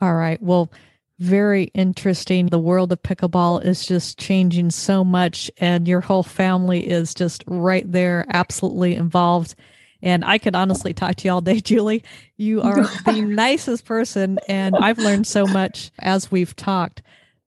All 0.00 0.14
right. 0.14 0.42
Well, 0.42 0.72
very 1.20 1.70
interesting. 1.74 2.46
The 2.46 2.58
world 2.58 2.90
of 2.90 3.00
pickleball 3.04 3.64
is 3.64 3.86
just 3.86 4.18
changing 4.18 4.72
so 4.72 5.04
much, 5.04 5.48
and 5.58 5.86
your 5.86 6.00
whole 6.00 6.24
family 6.24 6.90
is 6.90 7.14
just 7.14 7.44
right 7.46 7.88
there, 7.92 8.26
absolutely 8.32 8.96
involved. 8.96 9.54
And 10.02 10.24
I 10.24 10.38
could 10.38 10.54
honestly 10.54 10.92
talk 10.92 11.16
to 11.16 11.28
you 11.28 11.32
all 11.32 11.40
day, 11.42 11.60
Julie. 11.60 12.04
You 12.36 12.62
are 12.62 12.82
the 13.04 13.22
nicest 13.22 13.84
person, 13.84 14.38
and 14.48 14.76
I've 14.76 14.98
learned 14.98 15.26
so 15.26 15.46
much 15.46 15.90
as 15.98 16.30
we've 16.30 16.54
talked. 16.56 17.02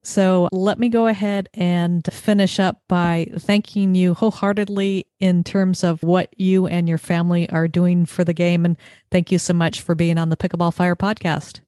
So 0.06 0.50
let 0.52 0.80
me 0.80 0.90
go 0.90 1.08
ahead 1.08 1.48
and 1.54 2.06
finish 2.12 2.60
up 2.60 2.82
by 2.90 3.28
thanking 3.38 3.96
you 3.96 4.14
wholeheartedly 4.14 5.08
in 5.22 5.46
terms 5.46 5.82
of 5.82 6.04
what 6.04 6.30
you 6.38 6.68
and 6.68 6.90
your 6.90 6.98
family 6.98 7.50
are 7.50 7.70
doing 7.70 8.06
for 8.06 8.26
the 8.26 8.34
game. 8.34 8.66
And 8.66 8.76
thank 9.12 9.32
you 9.32 9.40
so 9.40 9.54
much 9.54 9.80
for 9.80 9.96
being 9.96 10.18
on 10.18 10.28
the 10.28 10.36
Pickleball 10.36 10.74
Fire 10.74 10.98
podcast. 10.98 11.62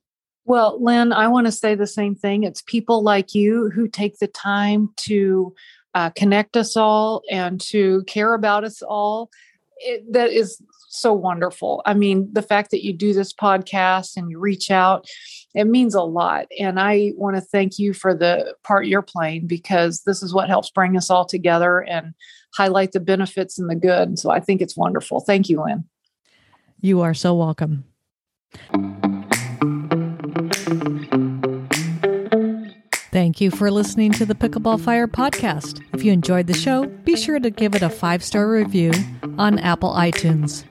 Well, 0.43 0.77
Lynn, 0.83 1.13
I 1.13 1.29
want 1.29 1.47
to 1.47 1.51
say 1.51 1.75
the 1.75 1.87
same 1.87 2.13
thing. 2.13 2.43
It's 2.43 2.61
people 2.61 3.01
like 3.01 3.33
you 3.33 3.71
who 3.73 3.87
take 3.87 4.19
the 4.19 4.27
time 4.27 4.89
to 4.97 5.55
uh, 5.93 6.09
connect 6.09 6.57
us 6.57 6.75
all 6.75 7.23
and 7.31 7.59
to 7.61 8.03
care 8.03 8.33
about 8.33 8.65
us 8.65 8.81
all 8.81 9.31
it, 9.77 10.11
that 10.13 10.31
is 10.31 10.61
so 10.89 11.13
wonderful. 11.13 11.81
I 11.85 11.93
mean, 11.93 12.29
the 12.31 12.41
fact 12.41 12.71
that 12.71 12.83
you 12.83 12.93
do 12.93 13.13
this 13.13 13.33
podcast 13.33 14.15
and 14.15 14.29
you 14.29 14.39
reach 14.39 14.71
out, 14.71 15.07
it 15.53 15.65
means 15.65 15.93
a 15.93 16.01
lot. 16.01 16.47
And 16.59 16.79
I 16.79 17.13
want 17.15 17.35
to 17.35 17.41
thank 17.41 17.77
you 17.77 17.93
for 17.93 18.13
the 18.13 18.55
part 18.63 18.87
you're 18.87 19.01
playing 19.01 19.47
because 19.47 20.03
this 20.03 20.23
is 20.23 20.33
what 20.33 20.49
helps 20.49 20.69
bring 20.69 20.95
us 20.97 21.09
all 21.09 21.25
together 21.25 21.79
and 21.79 22.13
highlight 22.55 22.93
the 22.93 22.99
benefits 22.99 23.59
and 23.59 23.69
the 23.69 23.75
good. 23.75 24.17
So 24.17 24.31
I 24.31 24.39
think 24.39 24.61
it's 24.61 24.77
wonderful. 24.77 25.19
Thank 25.19 25.49
you, 25.49 25.63
Lynn. 25.63 25.85
You 26.81 27.01
are 27.01 27.13
so 27.13 27.35
welcome. 27.35 27.85
Thank 33.15 33.39
you 33.39 33.49
for 33.49 33.71
listening 33.71 34.11
to 34.11 34.25
the 34.25 34.35
Pickleball 34.35 34.81
Fire 34.81 35.07
podcast. 35.07 35.81
If 35.93 36.03
you 36.03 36.11
enjoyed 36.11 36.47
the 36.47 36.53
show, 36.53 36.85
be 36.85 37.15
sure 37.15 37.39
to 37.39 37.49
give 37.49 37.73
it 37.73 37.81
a 37.81 37.89
five 37.89 38.21
star 38.21 38.49
review 38.49 38.91
on 39.37 39.57
Apple 39.57 39.93
iTunes. 39.93 40.65